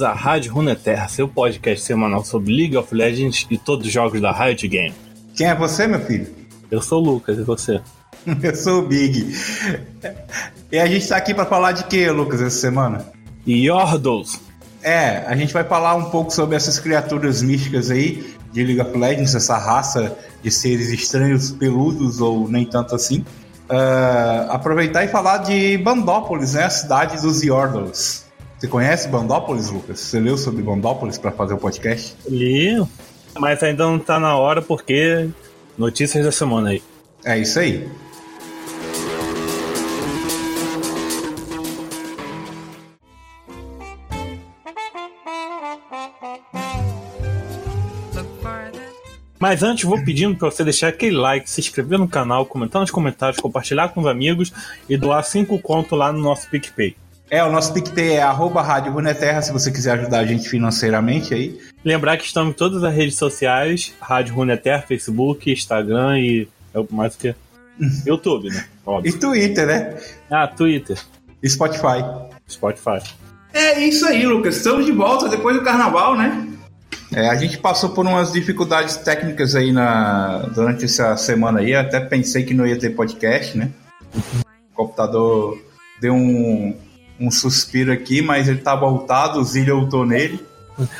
Bem-vindos 0.00 0.02
à 0.02 0.12
Rádio 0.12 0.54
Runeterra, 0.54 1.08
seu 1.08 1.28
podcast 1.28 1.84
semanal 1.84 2.24
sobre 2.24 2.56
League 2.56 2.76
of 2.76 2.94
Legends 2.94 3.46
e 3.50 3.58
todos 3.58 3.86
os 3.86 3.92
jogos 3.92 4.18
da 4.18 4.32
Riot 4.32 4.66
Game. 4.66 4.94
Quem 5.36 5.46
é 5.46 5.54
você, 5.54 5.86
meu 5.86 6.00
filho? 6.00 6.26
Eu 6.70 6.80
sou 6.80 7.02
o 7.02 7.04
Lucas, 7.04 7.36
e 7.38 7.42
você? 7.42 7.82
Eu 8.42 8.56
sou 8.56 8.80
o 8.80 8.86
Big. 8.86 9.34
E 10.72 10.78
a 10.78 10.86
gente 10.86 11.06
tá 11.06 11.16
aqui 11.16 11.34
para 11.34 11.44
falar 11.44 11.72
de 11.72 11.84
que, 11.84 12.08
Lucas, 12.10 12.40
essa 12.40 12.58
semana? 12.58 13.12
Yordles. 13.46 14.40
É, 14.82 15.18
a 15.26 15.36
gente 15.36 15.52
vai 15.52 15.64
falar 15.64 15.94
um 15.96 16.08
pouco 16.08 16.30
sobre 16.30 16.56
essas 16.56 16.78
criaturas 16.78 17.42
místicas 17.42 17.90
aí 17.90 18.34
de 18.52 18.64
League 18.64 18.80
of 18.80 18.96
Legends, 18.96 19.34
essa 19.34 19.58
raça 19.58 20.16
de 20.42 20.50
seres 20.50 20.88
estranhos, 20.90 21.50
peludos 21.50 22.22
ou 22.22 22.48
nem 22.48 22.64
tanto 22.64 22.94
assim. 22.94 23.22
Uh, 23.68 24.50
aproveitar 24.50 25.04
e 25.04 25.08
falar 25.08 25.38
de 25.38 25.76
Bandópolis, 25.76 26.54
né? 26.54 26.64
A 26.64 26.70
cidade 26.70 27.20
dos 27.20 27.42
Yordles. 27.42 28.29
Você 28.60 28.68
conhece 28.68 29.08
Bandópolis, 29.08 29.70
Lucas? 29.70 30.00
Você 30.00 30.20
leu 30.20 30.36
sobre 30.36 30.62
Bandópolis 30.62 31.16
para 31.16 31.32
fazer 31.32 31.54
o 31.54 31.56
podcast? 31.56 32.14
Li, 32.28 32.76
mas 33.38 33.62
ainda 33.62 33.84
não 33.84 33.98
tá 33.98 34.20
na 34.20 34.36
hora 34.36 34.60
porque 34.60 35.30
notícias 35.78 36.26
da 36.26 36.30
semana 36.30 36.68
aí. 36.68 36.82
É 37.24 37.38
isso 37.38 37.58
aí. 37.58 37.88
Mas 49.38 49.62
antes, 49.62 49.84
vou 49.84 50.04
pedindo 50.04 50.36
para 50.36 50.50
você 50.50 50.62
deixar 50.62 50.88
aquele 50.88 51.16
like, 51.16 51.48
se 51.48 51.62
inscrever 51.62 51.98
no 51.98 52.06
canal, 52.06 52.44
comentar 52.44 52.82
nos 52.82 52.90
comentários, 52.90 53.40
compartilhar 53.40 53.88
com 53.88 54.02
os 54.02 54.06
amigos 54.06 54.52
e 54.86 54.98
doar 54.98 55.24
5 55.24 55.58
conto 55.60 55.96
lá 55.96 56.12
no 56.12 56.20
nosso 56.20 56.46
PicPay. 56.50 56.94
É, 57.30 57.44
o 57.44 57.52
nosso 57.52 57.72
PicPay 57.72 58.14
é 58.14 58.22
arroba 58.22 58.60
Rádio 58.60 58.92
Runeterra, 58.92 59.40
se 59.40 59.52
você 59.52 59.70
quiser 59.70 59.92
ajudar 59.92 60.18
a 60.18 60.26
gente 60.26 60.48
financeiramente 60.48 61.32
aí. 61.32 61.60
Lembrar 61.84 62.16
que 62.16 62.24
estamos 62.24 62.52
em 62.52 62.56
todas 62.56 62.82
as 62.82 62.92
redes 62.92 63.16
sociais, 63.16 63.94
Rádio 64.00 64.34
Runeterra, 64.34 64.82
Facebook, 64.82 65.48
Instagram 65.48 66.18
e 66.18 66.48
é 66.74 66.84
mais 66.90 67.14
o 67.14 67.18
que? 67.18 67.34
YouTube, 68.04 68.48
né? 68.48 68.66
Óbvio. 68.84 69.08
E 69.08 69.16
Twitter, 69.16 69.64
né? 69.64 69.96
Ah, 70.28 70.48
Twitter. 70.48 70.98
E 71.40 71.48
Spotify. 71.48 72.02
Spotify. 72.50 73.00
É 73.54 73.78
isso 73.78 74.06
aí, 74.06 74.26
Lucas. 74.26 74.56
Estamos 74.56 74.84
de 74.84 74.92
volta 74.92 75.28
depois 75.28 75.56
do 75.56 75.62
carnaval, 75.62 76.16
né? 76.16 76.48
É, 77.12 77.28
a 77.28 77.36
gente 77.36 77.58
passou 77.58 77.90
por 77.90 78.04
umas 78.04 78.32
dificuldades 78.32 78.96
técnicas 78.96 79.54
aí 79.54 79.72
na, 79.72 80.48
durante 80.52 80.84
essa 80.84 81.16
semana 81.16 81.60
aí. 81.60 81.76
Até 81.76 82.00
pensei 82.00 82.42
que 82.42 82.54
não 82.54 82.66
ia 82.66 82.78
ter 82.78 82.90
podcast, 82.90 83.56
né? 83.56 83.70
O 84.72 84.74
computador 84.74 85.60
deu 86.00 86.12
um, 86.12 86.76
um 87.20 87.30
suspiro 87.30 87.92
aqui, 87.92 88.22
mas 88.22 88.48
ele 88.48 88.60
tá 88.60 88.74
voltado, 88.74 89.38
o 89.38 89.44
Zilha 89.44 89.74
ultou 89.74 90.06
nele. 90.06 90.44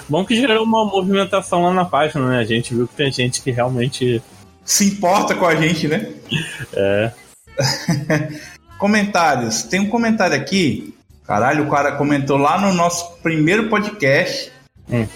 Bom 0.09 0.25
que 0.25 0.37
gerou 0.37 0.65
uma 0.65 0.85
movimentação 0.85 1.63
lá 1.63 1.73
na 1.73 1.85
página, 1.85 2.29
né? 2.29 2.39
A 2.39 2.45
gente 2.45 2.75
viu 2.75 2.87
que 2.87 2.95
tem 2.95 3.11
gente 3.11 3.41
que 3.41 3.51
realmente. 3.51 4.23
Se 4.65 4.85
importa 4.85 5.35
com 5.35 5.47
a 5.47 5.55
gente, 5.55 5.89
né? 5.89 6.07
É. 6.75 7.13
Comentários. 8.79 9.63
Tem 9.63 9.81
um 9.81 9.89
comentário 9.89 10.37
aqui. 10.37 10.95
Caralho, 11.27 11.65
o 11.65 11.71
cara 11.71 11.93
comentou 11.93 12.37
lá 12.37 12.61
no 12.61 12.75
nosso 12.75 13.17
primeiro 13.23 13.69
podcast. 13.69 14.53
Hum 14.91 15.07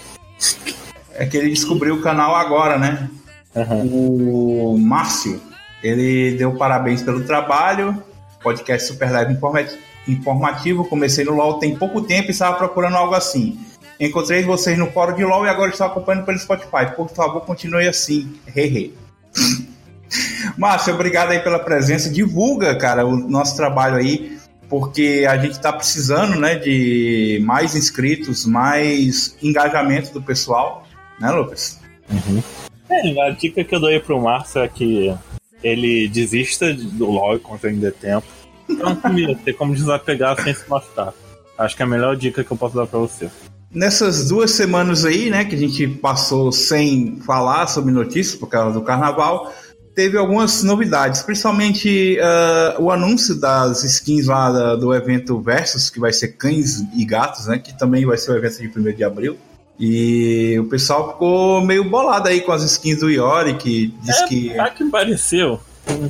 é 1.15 1.25
que 1.25 1.37
ele 1.37 1.49
descobriu 1.49 1.95
o 1.95 2.01
canal 2.01 2.35
agora, 2.35 2.77
né? 2.77 3.09
Uhum. 3.55 4.73
O 4.73 4.77
Márcio, 4.77 5.41
ele 5.81 6.35
deu 6.37 6.53
parabéns 6.55 7.01
pelo 7.01 7.23
trabalho, 7.23 8.03
podcast 8.43 8.87
super 8.87 9.09
leve 9.11 9.35
informativo, 10.07 10.85
comecei 10.85 11.25
no 11.25 11.33
LoL 11.33 11.59
tem 11.59 11.75
pouco 11.75 12.01
tempo 12.01 12.29
e 12.29 12.31
estava 12.31 12.57
procurando 12.57 12.95
algo 12.95 13.15
assim. 13.15 13.59
Encontrei 13.99 14.43
vocês 14.43 14.77
no 14.77 14.91
fórum 14.91 15.15
de 15.15 15.23
LoL 15.23 15.45
e 15.45 15.49
agora 15.49 15.71
estou 15.71 15.87
acompanhando 15.87 16.25
pelo 16.25 16.37
Spotify. 16.37 16.93
Por 16.95 17.09
favor, 17.09 17.41
continue 17.41 17.87
assim. 17.87 18.33
Hehe. 18.53 18.93
Márcio, 20.57 20.93
obrigado 20.93 21.31
aí 21.31 21.39
pela 21.39 21.59
presença. 21.59 22.09
Divulga, 22.09 22.77
cara, 22.77 23.05
o 23.05 23.15
nosso 23.15 23.55
trabalho 23.55 23.95
aí, 23.95 24.37
porque 24.69 25.25
a 25.27 25.37
gente 25.37 25.53
está 25.53 25.71
precisando, 25.71 26.39
né, 26.39 26.55
de 26.55 27.41
mais 27.43 27.75
inscritos, 27.75 28.45
mais 28.45 29.35
engajamento 29.41 30.11
do 30.11 30.21
pessoal 30.21 30.85
né, 31.19 31.31
Lucas? 31.31 31.79
Uhum. 32.09 32.41
É, 32.89 33.27
a 33.27 33.31
dica 33.31 33.63
que 33.63 33.75
eu 33.75 33.79
dou 33.79 33.89
aí 33.89 33.99
pro 33.99 34.21
Márcio 34.21 34.61
é 34.61 34.67
que 34.67 35.13
ele 35.63 36.07
desista 36.07 36.73
do 36.73 37.09
LoL 37.09 37.39
quando 37.39 37.65
ainda 37.65 37.87
é 37.87 37.91
tempo. 37.91 38.27
Tranquilo, 38.67 39.35
ter 39.35 39.53
como 39.53 39.73
desapegar 39.73 40.41
sem 40.41 40.53
se 40.53 40.69
machucar. 40.69 41.13
Acho 41.57 41.75
que 41.75 41.81
é 41.81 41.85
a 41.85 41.89
melhor 41.89 42.15
dica 42.15 42.43
que 42.43 42.51
eu 42.51 42.57
posso 42.57 42.75
dar 42.75 42.85
pra 42.85 42.99
você. 42.99 43.29
Nessas 43.71 44.27
duas 44.29 44.51
semanas 44.51 45.05
aí, 45.05 45.29
né, 45.29 45.43
que 45.45 45.55
a 45.55 45.57
gente 45.57 45.87
passou 45.87 46.51
sem 46.51 47.19
falar 47.25 47.67
sobre 47.67 47.91
notícias 47.91 48.35
por 48.35 48.47
causa 48.47 48.73
do 48.73 48.81
carnaval, 48.81 49.53
teve 49.93 50.17
algumas 50.17 50.63
novidades, 50.63 51.21
principalmente 51.21 52.17
uh, 52.19 52.81
o 52.81 52.91
anúncio 52.91 53.35
das 53.39 53.83
skins 53.83 54.27
lá 54.27 54.75
do 54.75 54.93
evento 54.93 55.39
Versus, 55.41 55.89
que 55.89 55.99
vai 55.99 56.13
ser 56.13 56.29
cães 56.29 56.83
e 56.95 57.05
gatos, 57.05 57.47
né, 57.47 57.59
que 57.59 57.77
também 57.77 58.05
vai 58.05 58.17
ser 58.17 58.31
o 58.31 58.37
evento 58.37 58.61
de 58.61 58.67
1 58.67 58.95
de 58.95 59.03
abril. 59.03 59.37
E 59.77 60.57
o 60.59 60.65
pessoal 60.65 61.13
ficou 61.13 61.61
meio 61.61 61.83
bolado 61.89 62.29
aí 62.29 62.41
com 62.41 62.51
as 62.51 62.63
skins 62.63 62.99
do 62.99 63.09
Yori, 63.09 63.55
que 63.55 63.93
diz 64.01 64.21
é, 64.21 64.27
que. 64.27 64.57
Ah, 64.57 64.69
que 64.69 64.85
pareceu. 64.85 65.59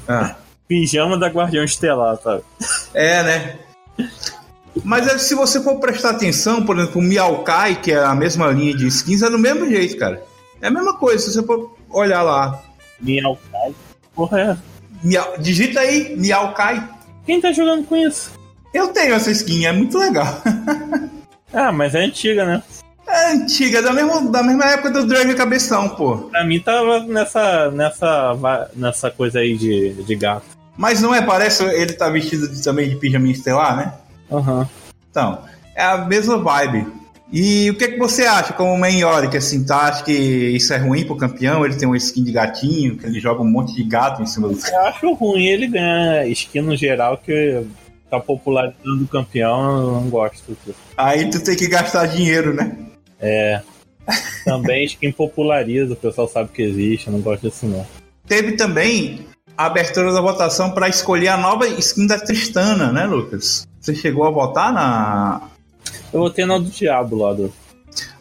Ah. 0.08 0.36
Pijama 0.68 1.18
da 1.18 1.28
Guardião 1.28 1.64
Estelar, 1.64 2.18
sabe? 2.22 2.44
É, 2.94 3.24
né? 3.24 3.60
Mas 4.84 5.08
é, 5.08 5.18
se 5.18 5.36
você 5.36 5.62
for 5.62 5.80
prestar 5.80 6.12
atenção, 6.12 6.66
por 6.66 6.78
exemplo, 6.78 7.00
o 7.00 7.04
Miaukai, 7.04 7.80
que 7.82 7.92
é 7.92 8.04
a 8.04 8.16
mesma 8.16 8.48
linha 8.48 8.76
de 8.76 8.88
skins, 8.88 9.22
é 9.22 9.30
do 9.30 9.40
mesmo 9.40 9.68
jeito, 9.68 9.98
cara. 9.98 10.24
É 10.62 10.68
a 10.68 10.72
mesma 10.72 10.98
coisa, 10.98 11.24
se 11.24 11.34
você 11.34 11.44
for 11.44 11.76
olhar 11.90 12.22
lá. 12.24 12.62
Miaukai? 13.00 13.74
Porra, 14.14 14.40
é. 14.40 14.58
Miau... 15.04 15.38
Digita 15.38 15.80
aí, 15.80 16.16
Miaukai. 16.18 16.88
Quem 17.26 17.40
tá 17.40 17.52
jogando 17.52 17.86
com 17.86 17.96
isso? 17.96 18.32
Eu 18.74 18.90
tenho 18.90 19.14
essa 19.14 19.32
skin, 19.32 19.66
é 19.66 19.72
muito 19.72 19.98
legal. 19.98 20.42
ah, 21.54 21.72
mas 21.72 21.96
é 21.96 22.00
antiga, 22.00 22.46
né? 22.46 22.62
É 23.08 23.32
antiga, 23.34 23.82
da 23.82 23.94
mesma, 23.94 24.22
da 24.30 24.44
mesma 24.44 24.66
época 24.66 24.92
do 24.92 25.06
Drag 25.06 25.34
Cabeção, 25.36 25.90
pô. 25.90 26.18
Pra 26.18 26.44
mim 26.44 26.60
tava 26.60 27.00
nessa, 27.02 27.72
nessa, 27.72 28.36
nessa 28.76 29.12
coisa 29.12 29.40
aí 29.40 29.56
de, 29.56 29.94
de 29.94 30.16
gato. 30.16 30.55
Mas 30.78 31.02
não 31.02 31.14
é, 31.14 31.22
parece 31.22 31.64
ele 31.64 31.94
tá 31.94 32.10
vestido 32.10 32.48
de, 32.48 32.62
também 32.62 32.90
de 32.90 32.96
pijama 32.96 33.28
estelar, 33.28 33.78
né? 33.78 33.94
Aham. 34.32 34.60
Uhum. 34.60 34.66
Então, 35.10 35.40
é 35.76 35.84
a 35.84 35.98
mesma 36.00 36.38
vibe. 36.38 36.88
E 37.32 37.70
o 37.70 37.78
que, 37.78 37.86
é 37.86 37.88
que 37.92 37.98
você 37.98 38.24
acha 38.26 38.54
como 38.54 38.78
main 38.78 39.00
Yorick, 39.00 39.36
assim, 39.36 39.66
tá? 39.66 39.88
Acha 39.88 40.04
que 40.04 40.12
isso 40.12 40.74
é 40.74 40.78
ruim 40.78 41.06
pro 41.06 41.18
campeão? 41.18 41.66
Ele 41.66 41.76
tem 41.76 41.88
uma 41.88 41.98
skin 41.98 42.24
de 42.24 42.32
gatinho, 42.32 42.98
que 42.98 43.06
ele 43.06 43.20
joga 43.20 43.42
um 43.42 43.50
monte 43.50 43.74
de 43.74 43.84
gato 43.84 44.22
em 44.22 44.26
cima 44.26 44.48
do... 44.48 44.54
Eu 44.54 44.82
acho 44.82 45.14
ruim 45.14 45.46
ele 45.46 45.68
ganhar 45.68 46.28
skin 46.28 46.62
no 46.62 46.76
geral, 46.76 47.18
que 47.18 47.66
tá 48.10 48.20
popularizando 48.20 49.04
o 49.04 49.08
campeão, 49.08 49.80
eu 49.80 49.92
não 49.94 50.10
gosto. 50.10 50.56
Aí 50.96 51.30
tu 51.30 51.44
tem 51.44 51.56
que 51.56 51.68
gastar 51.68 52.06
dinheiro, 52.06 52.54
né? 52.54 52.78
É. 53.20 53.62
Também 54.46 54.86
skin 54.86 55.12
populariza, 55.12 55.94
o 55.94 55.98
pessoal 55.98 56.28
sabe 56.28 56.52
que 56.52 56.62
existe, 56.62 57.08
eu 57.08 57.14
não 57.14 57.22
gosto 57.22 57.50
disso 57.50 57.66
não. 57.66 57.86
Teve 58.28 58.54
também 58.54 59.26
a 59.58 59.66
abertura 59.66 60.12
da 60.12 60.22
votação 60.22 60.72
para 60.72 60.90
escolher 60.90 61.30
a 61.30 61.38
nova 61.38 61.68
skin 61.68 62.08
da 62.08 62.20
Tristana, 62.20 62.92
né, 62.92 63.06
Lucas? 63.06 63.68
Você 63.80 63.96
chegou 63.96 64.26
a 64.26 64.32
votar 64.32 64.74
na. 64.74 65.42
Eu 66.12 66.22
votei 66.22 66.46
na 66.46 66.58
do 66.58 66.66
Diabo 66.66 67.18
lá 67.18 67.34
do. 67.34 67.54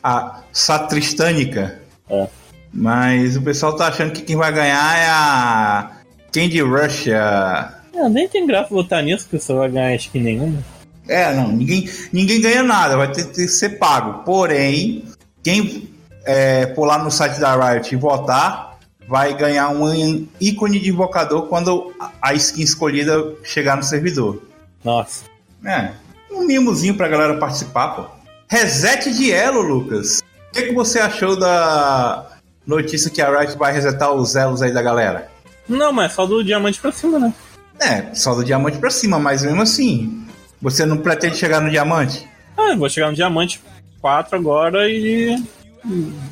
A 0.02 0.40
Satristânica. 0.52 1.80
É. 2.08 2.28
Mas 2.72 3.36
o 3.36 3.42
pessoal 3.42 3.74
tá 3.74 3.86
achando 3.86 4.12
que 4.12 4.22
quem 4.22 4.36
vai 4.36 4.52
ganhar 4.52 4.98
é 4.98 5.06
a 5.08 5.90
Candy 6.32 6.60
Rush. 6.60 7.08
A... 7.08 7.80
É, 7.94 8.08
nem 8.08 8.28
tem 8.28 8.46
graça 8.46 8.68
votar 8.70 9.02
nisso, 9.02 9.28
que 9.28 9.38
você 9.38 9.52
vai 9.52 9.70
ganhar 9.70 9.94
skin 9.94 10.20
nenhuma. 10.20 10.62
É, 11.08 11.34
não, 11.34 11.48
ninguém, 11.48 11.88
ninguém 12.12 12.40
ganha 12.40 12.62
nada, 12.62 12.96
vai 12.96 13.12
ter, 13.12 13.24
ter 13.24 13.46
que 13.46 13.48
ser 13.48 13.78
pago. 13.78 14.24
Porém, 14.24 15.04
quem 15.42 15.88
é, 16.26 16.74
lá 16.76 16.98
no 16.98 17.10
site 17.10 17.38
da 17.38 17.54
Riot 17.54 17.94
e 17.94 17.98
votar, 17.98 18.73
vai 19.08 19.34
ganhar 19.36 19.68
um 19.68 20.26
ícone 20.40 20.80
de 20.80 20.90
invocador 20.90 21.46
quando 21.46 21.92
a 22.20 22.34
skin 22.34 22.62
escolhida 22.62 23.34
chegar 23.42 23.76
no 23.76 23.82
servidor. 23.82 24.42
Nossa. 24.82 25.24
É, 25.64 25.92
um 26.30 26.44
mimozinho 26.46 26.96
pra 26.96 27.08
galera 27.08 27.36
participar, 27.36 27.88
pô. 27.88 28.06
Reset 28.48 29.12
de 29.12 29.32
elo, 29.32 29.62
Lucas. 29.62 30.20
O 30.50 30.52
que, 30.52 30.62
que 30.64 30.72
você 30.72 31.00
achou 31.00 31.38
da 31.38 32.26
notícia 32.66 33.10
que 33.10 33.20
a 33.20 33.40
Riot 33.40 33.56
vai 33.56 33.72
resetar 33.72 34.12
os 34.12 34.36
elos 34.36 34.62
aí 34.62 34.72
da 34.72 34.82
galera? 34.82 35.30
Não, 35.68 35.92
mas 35.92 36.12
só 36.12 36.26
do 36.26 36.44
diamante 36.44 36.80
pra 36.80 36.92
cima, 36.92 37.18
né? 37.18 37.32
É, 37.80 38.14
só 38.14 38.34
do 38.34 38.44
diamante 38.44 38.78
pra 38.78 38.90
cima, 38.90 39.18
mas 39.18 39.42
mesmo 39.42 39.62
assim, 39.62 40.24
você 40.60 40.86
não 40.86 40.98
pretende 40.98 41.36
chegar 41.36 41.60
no 41.60 41.70
diamante? 41.70 42.28
Ah, 42.56 42.70
eu 42.70 42.78
vou 42.78 42.88
chegar 42.88 43.08
no 43.08 43.16
diamante 43.16 43.60
4 44.00 44.36
agora 44.36 44.88
e 44.88 45.42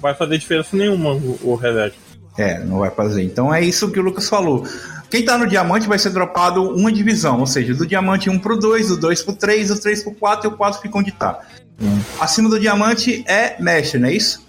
vai 0.00 0.14
fazer 0.14 0.38
diferença 0.38 0.76
nenhuma 0.76 1.12
o, 1.12 1.38
o 1.42 1.54
reset. 1.54 1.96
É, 2.36 2.58
não 2.60 2.78
vai 2.78 2.90
fazer. 2.90 3.22
Então 3.22 3.54
é 3.54 3.60
isso 3.62 3.90
que 3.90 4.00
o 4.00 4.02
Lucas 4.02 4.28
falou. 4.28 4.66
quem 5.10 5.24
tá 5.24 5.36
no 5.36 5.46
diamante 5.46 5.86
vai 5.86 5.98
ser 5.98 6.10
dropado 6.10 6.62
uma 6.74 6.90
divisão, 6.90 7.40
ou 7.40 7.46
seja, 7.46 7.74
do 7.74 7.86
diamante 7.86 8.30
1 8.30 8.38
pro 8.38 8.58
2, 8.58 8.88
do 8.88 8.96
2 8.96 9.22
pro 9.22 9.34
3, 9.34 9.68
do 9.68 9.78
3 9.78 10.02
pro 10.02 10.14
4 10.14 10.48
e 10.48 10.52
o 10.52 10.56
4 10.56 10.80
fica 10.80 10.98
onde 10.98 11.12
tá. 11.12 11.40
Hum. 11.80 12.00
Acima 12.20 12.48
do 12.48 12.58
diamante 12.58 13.24
é 13.26 13.60
mestre, 13.60 13.98
não 13.98 14.08
é 14.08 14.12
isso? 14.12 14.42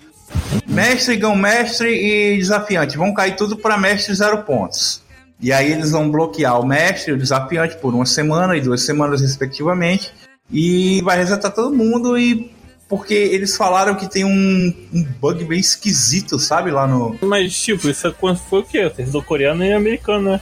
Mestre, 0.67 1.15
gão 1.17 1.35
mestre 1.35 1.89
e 1.89 2.37
desafiante. 2.37 2.97
Vão 2.97 3.13
cair 3.13 3.35
tudo 3.35 3.57
para 3.57 3.77
mestre 3.77 4.13
zero 4.13 4.43
pontos. 4.43 5.01
E 5.39 5.51
aí 5.51 5.71
eles 5.71 5.91
vão 5.91 6.09
bloquear 6.09 6.59
o 6.59 6.65
mestre 6.65 7.11
e 7.11 7.15
o 7.15 7.17
desafiante 7.17 7.75
por 7.77 7.93
uma 7.93 8.05
semana 8.05 8.55
e 8.55 8.61
duas 8.61 8.81
semanas, 8.81 9.21
respectivamente. 9.21 10.13
E 10.51 11.01
vai 11.01 11.17
resetar 11.17 11.51
todo 11.51 11.75
mundo 11.75 12.17
e. 12.17 12.51
Porque 12.87 13.13
eles 13.13 13.55
falaram 13.55 13.95
que 13.95 14.09
tem 14.09 14.23
um, 14.23 14.73
um 14.93 15.03
bug 15.19 15.43
bem 15.45 15.59
esquisito, 15.59 16.37
sabe? 16.37 16.69
Lá 16.69 16.85
no. 16.85 17.17
Mas, 17.21 17.53
tipo, 17.59 17.89
isso 17.89 18.07
é 18.07 18.35
foi 18.35 18.59
o 18.59 18.63
quê? 18.63 18.91
Do 19.07 19.23
coreano 19.23 19.63
e 19.63 19.73
americano, 19.73 20.31
né? 20.31 20.41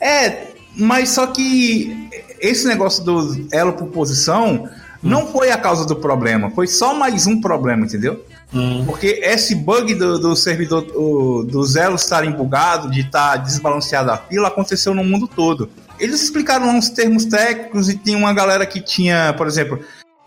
É, 0.00 0.48
mas 0.76 1.10
só 1.10 1.26
que 1.28 2.08
esse 2.40 2.66
negócio 2.66 3.04
do 3.04 3.48
elo 3.52 3.72
por 3.74 3.88
posição 3.88 4.68
não 5.02 5.26
foi 5.28 5.50
a 5.50 5.56
causa 5.56 5.86
do 5.86 5.96
problema, 5.96 6.50
foi 6.50 6.66
só 6.66 6.94
mais 6.94 7.26
um 7.26 7.40
problema, 7.40 7.86
entendeu? 7.86 8.22
Hum. 8.52 8.84
Porque 8.84 9.20
esse 9.22 9.54
bug 9.54 9.94
do, 9.94 10.18
do 10.18 10.36
servidor, 10.36 10.82
do, 10.82 11.44
dos 11.44 11.76
elos 11.76 12.02
estarem 12.02 12.32
bugados, 12.32 12.90
de 12.90 13.00
estar 13.00 13.32
tá 13.32 13.36
desbalanceada 13.36 14.12
a 14.12 14.18
fila, 14.18 14.48
aconteceu 14.48 14.94
no 14.94 15.04
mundo 15.04 15.28
todo. 15.28 15.70
Eles 15.98 16.22
explicaram 16.22 16.68
uns 16.68 16.90
termos 16.90 17.24
técnicos 17.26 17.88
e 17.88 17.96
tinha 17.96 18.18
uma 18.18 18.32
galera 18.32 18.66
que 18.66 18.80
tinha, 18.80 19.34
por 19.36 19.46
exemplo, 19.46 19.80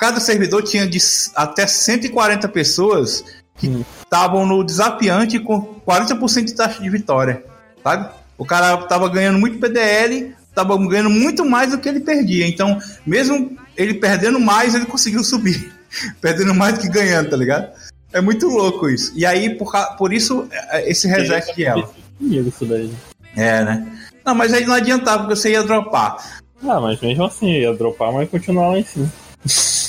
cada 0.03 0.19
servidor 0.19 0.61
tinha 0.63 0.85
de 0.85 0.99
até 1.33 1.65
140 1.65 2.49
pessoas 2.49 3.23
que 3.55 3.85
estavam 4.03 4.43
hum. 4.43 4.47
no 4.47 4.61
desafiante 4.61 5.39
com 5.39 5.79
40% 5.87 6.43
de 6.43 6.53
taxa 6.53 6.83
de 6.83 6.89
vitória, 6.89 7.45
sabe? 7.81 8.09
O 8.37 8.43
cara 8.43 8.75
tava 8.79 9.07
ganhando 9.07 9.39
muito 9.39 9.59
PDL, 9.59 10.35
tava 10.53 10.77
ganhando 10.89 11.09
muito 11.09 11.45
mais 11.45 11.71
do 11.71 11.77
que 11.77 11.87
ele 11.87 12.01
perdia. 12.01 12.45
Então, 12.45 12.77
mesmo 13.05 13.57
ele 13.77 13.93
perdendo 13.93 14.41
mais, 14.41 14.75
ele 14.75 14.85
conseguiu 14.85 15.23
subir. 15.23 15.71
perdendo 16.19 16.53
mais 16.53 16.73
do 16.73 16.81
que 16.81 16.89
ganhando, 16.89 17.29
tá 17.29 17.37
ligado? 17.37 17.71
É 18.11 18.19
muito 18.19 18.49
louco 18.49 18.89
isso. 18.89 19.13
E 19.15 19.25
aí, 19.25 19.55
por, 19.55 19.71
por 19.97 20.11
isso, 20.11 20.49
é, 20.51 20.89
esse 20.89 21.07
reset 21.07 21.55
de 21.55 21.63
ela. 21.63 21.89
Isso 22.19 22.65
daí. 22.65 22.91
É, 23.37 23.63
né? 23.63 23.87
Não, 24.25 24.35
mas 24.35 24.53
aí 24.53 24.65
não 24.65 24.73
adiantava, 24.73 25.19
porque 25.19 25.37
você 25.37 25.51
ia 25.51 25.63
dropar. 25.63 26.41
Ah, 26.61 26.81
mas 26.81 26.99
mesmo 26.99 27.23
assim, 27.23 27.51
ia 27.51 27.73
dropar, 27.73 28.11
mas 28.11 28.29
continuar 28.29 28.67
lá 28.67 28.79
em 28.79 28.83
cima. 28.83 29.09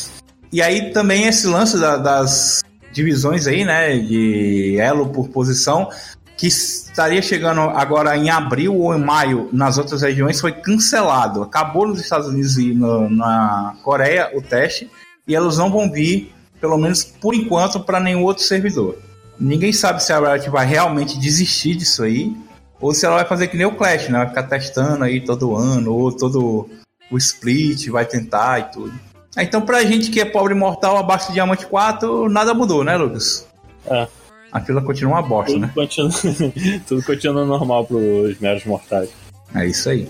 E 0.54 0.62
aí 0.62 0.92
também 0.92 1.26
esse 1.26 1.48
lance 1.48 1.76
da, 1.80 1.96
das 1.96 2.62
divisões 2.92 3.48
aí, 3.48 3.64
né, 3.64 3.98
de 3.98 4.76
elo 4.78 5.08
por 5.08 5.28
posição, 5.28 5.90
que 6.36 6.46
estaria 6.46 7.20
chegando 7.20 7.62
agora 7.62 8.16
em 8.16 8.30
abril 8.30 8.78
ou 8.78 8.94
em 8.94 9.00
maio 9.00 9.48
nas 9.52 9.78
outras 9.78 10.02
regiões, 10.02 10.40
foi 10.40 10.52
cancelado. 10.52 11.42
Acabou 11.42 11.88
nos 11.88 12.00
Estados 12.00 12.28
Unidos 12.28 12.56
e 12.56 12.72
no, 12.72 13.10
na 13.10 13.74
Coreia 13.82 14.30
o 14.32 14.40
teste, 14.40 14.88
e 15.26 15.34
elas 15.34 15.58
não 15.58 15.72
vão 15.72 15.90
vir 15.90 16.32
pelo 16.60 16.78
menos 16.78 17.02
por 17.02 17.34
enquanto, 17.34 17.80
para 17.80 17.98
nenhum 17.98 18.22
outro 18.22 18.44
servidor. 18.44 18.96
Ninguém 19.40 19.72
sabe 19.72 20.00
se 20.04 20.12
a 20.12 20.20
Riot 20.20 20.48
vai 20.50 20.64
realmente 20.64 21.18
desistir 21.18 21.74
disso 21.74 22.04
aí, 22.04 22.32
ou 22.80 22.94
se 22.94 23.04
ela 23.04 23.16
vai 23.16 23.24
fazer 23.24 23.48
que 23.48 23.56
nem 23.56 23.66
o 23.66 23.74
Clash, 23.74 24.08
né? 24.08 24.18
Vai 24.18 24.28
ficar 24.28 24.44
testando 24.44 25.02
aí 25.02 25.20
todo 25.20 25.56
ano, 25.56 25.92
ou 25.92 26.12
todo 26.12 26.70
o 27.10 27.18
split, 27.18 27.88
vai 27.88 28.06
tentar 28.06 28.60
e 28.60 28.64
tudo. 28.70 29.13
Então, 29.36 29.60
pra 29.62 29.82
gente 29.84 30.10
que 30.10 30.20
é 30.20 30.24
pobre 30.24 30.54
mortal 30.54 30.96
abaixo 30.96 31.28
do 31.28 31.32
Diamante 31.32 31.66
4, 31.66 32.28
nada 32.28 32.54
mudou, 32.54 32.84
né, 32.84 32.96
Lucas? 32.96 33.46
É. 33.86 34.06
A 34.52 34.60
fila 34.60 34.80
continua 34.80 35.14
uma 35.14 35.22
bosta, 35.22 35.52
tudo 35.52 35.60
né? 35.62 35.72
Continua, 35.74 36.12
tudo 36.86 37.02
continua 37.02 37.44
normal 37.44 37.84
pros 37.84 38.38
meros 38.38 38.64
mortais. 38.64 39.10
É 39.52 39.66
isso 39.66 39.88
aí. 39.90 40.08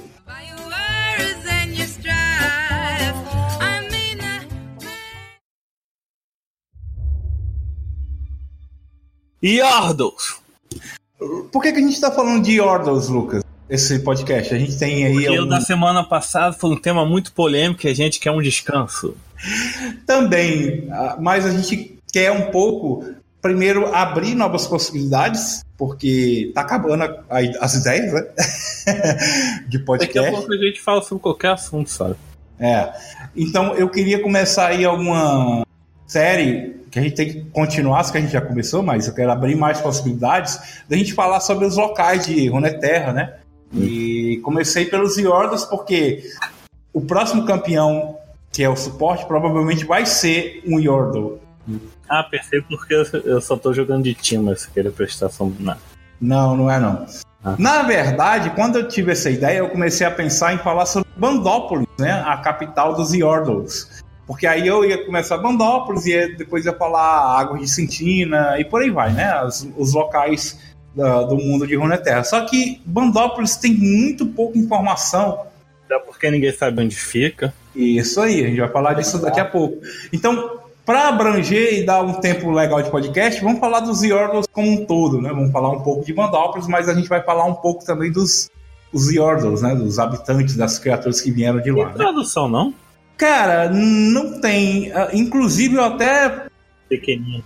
Yordles. 9.42 10.40
Por 11.52 11.62
que, 11.62 11.72
que 11.72 11.78
a 11.78 11.82
gente 11.82 12.00
tá 12.00 12.10
falando 12.10 12.42
de 12.42 12.52
Yordles, 12.52 13.08
Lucas? 13.08 13.44
Esse 13.68 13.98
podcast. 14.00 14.54
A 14.54 14.58
gente 14.58 14.78
tem 14.78 15.06
aí. 15.06 15.12
Porque 15.12 15.40
um... 15.40 15.44
o 15.44 15.46
da 15.46 15.60
semana 15.60 16.04
passada 16.04 16.52
foi 16.52 16.70
um 16.70 16.76
tema 16.76 17.04
muito 17.06 17.32
polêmico 17.32 17.86
e 17.86 17.90
a 17.90 17.94
gente 17.94 18.20
quer 18.20 18.30
um 18.30 18.42
descanso. 18.42 19.16
Também, 20.06 20.88
ah, 20.90 21.16
mas 21.20 21.44
a 21.44 21.50
gente 21.50 21.98
quer 22.12 22.30
um 22.30 22.50
pouco, 22.50 23.04
primeiro, 23.40 23.94
abrir 23.94 24.34
novas 24.34 24.66
possibilidades, 24.66 25.64
porque 25.76 26.52
tá 26.54 26.60
acabando 26.60 27.04
a, 27.04 27.06
a, 27.28 27.40
as 27.60 27.74
ideias, 27.74 28.12
né? 28.12 28.22
de 29.68 29.78
podcast. 29.78 30.20
Daqui 30.20 30.28
a 30.28 30.38
pouco 30.38 30.52
a 30.52 30.56
gente 30.56 30.80
fala 30.80 31.02
sobre 31.02 31.22
qualquer 31.22 31.50
assunto, 31.52 31.90
sabe? 31.90 32.16
É. 32.58 32.92
Então 33.34 33.74
eu 33.74 33.88
queria 33.88 34.22
começar 34.22 34.68
aí 34.68 34.84
alguma 34.84 35.66
série 36.06 36.76
que 36.90 36.98
a 36.98 37.02
gente 37.02 37.16
tem 37.16 37.28
que 37.28 37.40
continuar, 37.50 38.08
que 38.10 38.16
a 38.16 38.20
gente 38.20 38.32
já 38.32 38.40
começou, 38.40 38.82
mas 38.82 39.08
eu 39.08 39.14
quero 39.14 39.32
abrir 39.32 39.56
mais 39.56 39.80
possibilidades 39.80 40.84
da 40.88 40.96
gente 40.96 41.12
falar 41.12 41.40
sobre 41.40 41.66
os 41.66 41.76
locais 41.76 42.26
de 42.26 42.48
Runeterra, 42.48 43.12
né? 43.12 43.34
E 43.74 44.40
comecei 44.42 44.86
pelos 44.86 45.16
Yordos 45.16 45.64
porque 45.64 46.24
o 46.92 47.00
próximo 47.00 47.44
campeão, 47.44 48.16
que 48.52 48.62
é 48.62 48.68
o 48.68 48.76
suporte, 48.76 49.26
provavelmente 49.26 49.84
vai 49.84 50.06
ser 50.06 50.62
um 50.66 50.78
Yordle. 50.78 51.40
Ah, 52.08 52.22
perfeito, 52.22 52.66
porque 52.68 52.94
eu 53.24 53.40
só 53.40 53.56
tô 53.56 53.72
jogando 53.72 54.04
de 54.04 54.14
time, 54.14 54.54
se 54.56 54.70
querer 54.70 54.92
prestação 54.92 55.52
nada. 55.58 55.80
Não, 56.20 56.56
não 56.56 56.70
é 56.70 56.78
não. 56.78 57.06
Ah. 57.44 57.56
Na 57.58 57.82
verdade, 57.82 58.50
quando 58.50 58.76
eu 58.76 58.88
tive 58.88 59.12
essa 59.12 59.28
ideia, 59.28 59.58
eu 59.58 59.68
comecei 59.68 60.06
a 60.06 60.10
pensar 60.10 60.54
em 60.54 60.58
falar 60.58 60.86
sobre 60.86 61.08
Bandópolis, 61.16 61.88
né? 61.98 62.22
A 62.26 62.36
capital 62.38 62.94
dos 62.94 63.12
Yordles. 63.12 64.02
Porque 64.26 64.46
aí 64.46 64.66
eu 64.66 64.84
ia 64.84 65.04
começar 65.04 65.36
Bandópolis 65.38 66.06
e 66.06 66.36
depois 66.36 66.64
ia 66.64 66.72
falar 66.72 67.38
Águas 67.38 67.60
de 67.60 67.68
Sentina 67.68 68.58
e 68.58 68.64
por 68.64 68.80
aí 68.80 68.90
vai, 68.90 69.12
né? 69.12 69.42
Os, 69.44 69.68
os 69.76 69.92
locais 69.92 70.58
da, 70.94 71.22
do 71.22 71.36
mundo 71.36 71.66
de 71.66 71.74
Runeterra. 71.74 72.24
Só 72.24 72.40
que 72.42 72.80
Bandópolis 72.84 73.56
tem 73.56 73.74
muito 73.74 74.26
pouca 74.26 74.58
informação. 74.58 75.46
Até 75.84 75.98
porque 75.98 76.30
ninguém 76.30 76.52
sabe 76.52 76.82
onde 76.82 76.96
fica. 76.96 77.52
Isso 77.74 78.20
aí, 78.20 78.44
a 78.44 78.48
gente 78.48 78.60
vai 78.60 78.68
falar 78.68 78.94
disso 78.94 79.18
daqui 79.18 79.40
a 79.40 79.44
pouco. 79.44 79.78
Então, 80.12 80.60
para 80.86 81.08
abranger 81.08 81.74
e 81.74 81.84
dar 81.84 82.02
um 82.02 82.14
tempo 82.14 82.50
legal 82.50 82.80
de 82.82 82.90
podcast, 82.90 83.42
vamos 83.42 83.58
falar 83.58 83.80
dos 83.80 84.02
Yordles 84.02 84.46
como 84.52 84.70
um 84.70 84.84
todo, 84.84 85.20
né? 85.20 85.30
Vamos 85.30 85.50
falar 85.50 85.70
um 85.70 85.80
pouco 85.80 86.04
de 86.04 86.12
Bandópolis, 86.12 86.68
mas 86.68 86.88
a 86.88 86.94
gente 86.94 87.08
vai 87.08 87.22
falar 87.22 87.44
um 87.44 87.54
pouco 87.54 87.84
também 87.84 88.12
dos 88.12 88.50
os 88.92 89.12
Yordles, 89.12 89.60
né? 89.60 89.74
Dos 89.74 89.98
habitantes, 89.98 90.56
das 90.56 90.78
criaturas 90.78 91.20
que 91.20 91.32
vieram 91.32 91.60
de 91.60 91.70
lá. 91.70 91.86
Tem 91.86 91.92
né? 91.92 91.94
tradução, 91.94 92.48
não? 92.48 92.72
Cara, 93.16 93.68
não 93.68 94.40
tem. 94.40 94.92
Ah, 94.92 95.08
inclusive, 95.12 95.74
eu 95.74 95.84
até. 95.84 96.46
Pequeninho. 96.88 97.42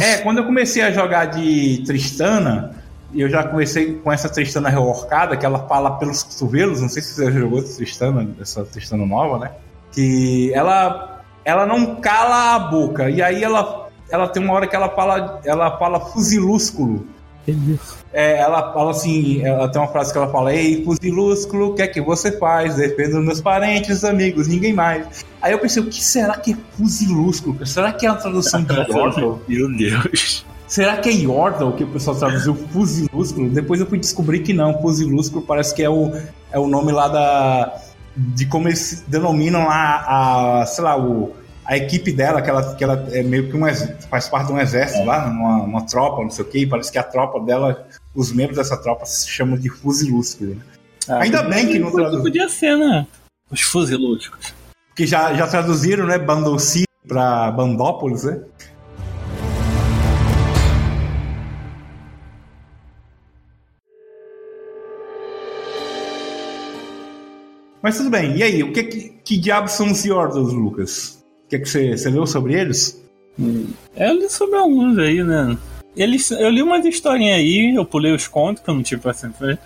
É, 0.00 0.18
quando 0.18 0.38
eu 0.38 0.44
comecei 0.44 0.82
a 0.82 0.90
jogar 0.90 1.26
de 1.26 1.82
Tristana, 1.86 2.81
eu 3.14 3.28
já 3.28 3.44
comecei 3.44 3.94
com 3.94 4.12
essa 4.12 4.28
Tristana 4.28 4.68
reorcada, 4.68 5.36
que 5.36 5.44
ela 5.44 5.66
fala 5.66 5.92
pelos 5.98 6.22
cotovelos. 6.22 6.80
Não 6.80 6.88
sei 6.88 7.02
se 7.02 7.14
você 7.14 7.26
já 7.26 7.40
jogou 7.40 7.62
Tristana, 7.62 8.28
essa 8.40 8.64
Tristana 8.64 9.04
nova, 9.06 9.38
né? 9.38 9.50
Que 9.92 10.52
ela, 10.54 11.22
ela 11.44 11.66
não 11.66 11.96
cala 11.96 12.54
a 12.54 12.58
boca. 12.58 13.10
E 13.10 13.20
aí 13.22 13.42
ela, 13.42 13.88
ela 14.10 14.28
tem 14.28 14.42
uma 14.42 14.54
hora 14.54 14.66
que 14.66 14.74
ela 14.74 14.88
fala, 14.88 15.40
ela 15.44 15.78
fala 15.78 16.00
fuzilúsculo. 16.00 17.06
É, 18.12 18.38
ela 18.38 18.72
fala 18.72 18.92
assim, 18.92 19.42
ela 19.44 19.68
tem 19.68 19.80
uma 19.80 19.88
frase 19.88 20.12
que 20.12 20.18
ela 20.18 20.30
fala, 20.30 20.54
ei, 20.54 20.84
fuzilúsculo, 20.84 21.70
o 21.70 21.74
que 21.74 21.82
é 21.82 21.88
que 21.88 22.00
você 22.00 22.38
faz? 22.38 22.76
Defendo 22.76 23.20
meus 23.20 23.40
parentes, 23.40 24.04
amigos, 24.04 24.46
ninguém 24.46 24.72
mais. 24.72 25.24
Aí 25.40 25.52
eu 25.52 25.58
pensei, 25.58 25.82
o 25.82 25.86
que 25.86 26.02
será 26.02 26.36
que 26.36 26.52
é 26.52 26.56
fuzilúsculo? 26.76 27.66
Será 27.66 27.92
que 27.92 28.06
é 28.06 28.08
a 28.08 28.14
tradução 28.14 28.62
de? 28.62 28.72
Meu 29.48 29.76
Deus. 29.76 30.44
Será 30.72 30.96
que 30.96 31.10
é 31.10 31.12
Yordle 31.12 31.74
que 31.74 31.84
o 31.84 31.86
pessoal 31.86 32.16
traduziu 32.16 32.54
fuzilúsculo? 32.54 33.50
Depois 33.50 33.78
eu 33.78 33.86
fui 33.86 33.98
descobrir 33.98 34.38
que 34.38 34.54
não, 34.54 34.80
fuzilúsculo 34.80 35.42
parece 35.42 35.74
que 35.74 35.82
é 35.82 35.90
o, 35.90 36.10
é 36.50 36.58
o 36.58 36.66
nome 36.66 36.90
lá 36.92 37.08
da... 37.08 37.78
de 38.16 38.46
como 38.46 38.68
eles 38.68 39.04
denominam 39.06 39.66
lá 39.66 40.02
a, 40.62 40.64
sei 40.64 40.82
lá, 40.82 40.98
o 40.98 41.34
a 41.66 41.76
equipe 41.76 42.10
dela, 42.10 42.40
que 42.40 42.48
ela, 42.48 42.74
que 42.74 42.82
ela 42.82 43.06
é 43.12 43.22
meio 43.22 43.50
que 43.50 43.56
um, 43.56 43.60
faz 44.08 44.30
parte 44.30 44.46
de 44.46 44.54
um 44.54 44.58
exército 44.58 45.02
é. 45.02 45.04
lá, 45.04 45.26
uma, 45.26 45.56
uma 45.62 45.86
tropa, 45.86 46.22
não 46.22 46.30
sei 46.30 46.42
o 46.42 46.48
que, 46.48 46.66
parece 46.66 46.90
que 46.90 46.96
a 46.96 47.02
tropa 47.02 47.38
dela, 47.40 47.86
os 48.14 48.32
membros 48.32 48.56
dessa 48.56 48.78
tropa 48.78 49.04
se 49.04 49.28
chamam 49.28 49.58
de 49.58 49.68
fuzilúsculos. 49.68 50.56
Né? 50.56 50.62
Ah, 51.06 51.18
Ainda 51.18 51.42
bem 51.42 51.68
que 51.68 51.78
não 51.78 51.92
traduziram. 51.92 52.22
Podia 52.22 52.48
ser, 52.48 52.78
né? 52.78 53.06
Os 53.50 53.60
fuzilústicos. 53.60 54.54
Que 54.96 55.06
já, 55.06 55.34
já 55.34 55.46
traduziram, 55.46 56.06
né? 56.06 56.16
Bandolci 56.16 56.84
pra 57.06 57.50
Bandópolis, 57.50 58.24
né? 58.24 58.40
Mas 67.82 67.96
tudo 67.96 68.10
bem, 68.10 68.36
e 68.36 68.42
aí, 68.42 68.62
o 68.62 68.72
que, 68.72 68.84
que, 68.84 69.08
que 69.24 69.36
diabos 69.36 69.72
são 69.72 69.90
os 69.90 70.04
Yordles, 70.04 70.52
Lucas? 70.52 71.22
que, 71.52 71.58
que 71.58 71.96
você, 71.96 72.10
leu 72.10 72.26
sobre 72.26 72.54
eles? 72.54 73.02
Hum, 73.38 73.66
eu 73.96 74.14
li 74.14 74.28
sobre 74.30 74.56
alguns 74.56 74.98
aí, 74.98 75.22
né? 75.22 75.56
Eles, 75.94 76.30
eu 76.30 76.48
li 76.48 76.62
umas 76.62 76.84
historinhas 76.84 77.38
aí, 77.38 77.74
eu 77.74 77.84
pulei 77.84 78.14
os 78.14 78.26
contos, 78.26 78.62
que 78.62 78.70
eu 78.70 78.74
não 78.74 78.82
tive 78.82 79.02
paciência. 79.02 79.58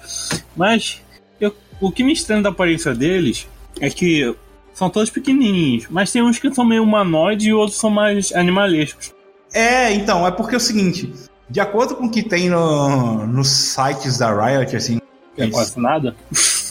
Mas 0.56 1.00
Eu, 1.40 1.54
o 1.80 1.92
que 1.92 2.02
me 2.02 2.12
estranha 2.12 2.42
da 2.42 2.49
aparência 2.49 2.94
deles 2.94 3.46
é 3.80 3.88
que 3.88 4.35
são 4.75 4.90
todos 4.90 5.11
pequenininhos, 5.11 5.87
mas 5.88 6.11
tem 6.11 6.23
uns 6.23 6.38
que 6.38 6.52
são 6.52 6.64
meio 6.64 6.82
humanoides 6.82 7.46
e 7.46 7.52
outros 7.52 7.78
são 7.78 7.90
mais 7.90 8.32
animalescos. 8.32 9.14
É, 9.52 9.92
então, 9.92 10.26
é 10.26 10.30
porque 10.30 10.54
é 10.54 10.58
o 10.58 10.61
seguinte, 10.61 11.12
de 11.49 11.61
acordo 11.61 11.94
com 11.94 12.06
o 12.06 12.11
que 12.11 12.23
tem 12.23 12.50
no, 12.50 13.26
nos 13.26 13.49
sites 13.49 14.18
da 14.18 14.32
Riot, 14.35 14.75
assim... 14.75 14.99
É 15.38 15.46
quase 15.49 15.78
nada? 15.78 16.16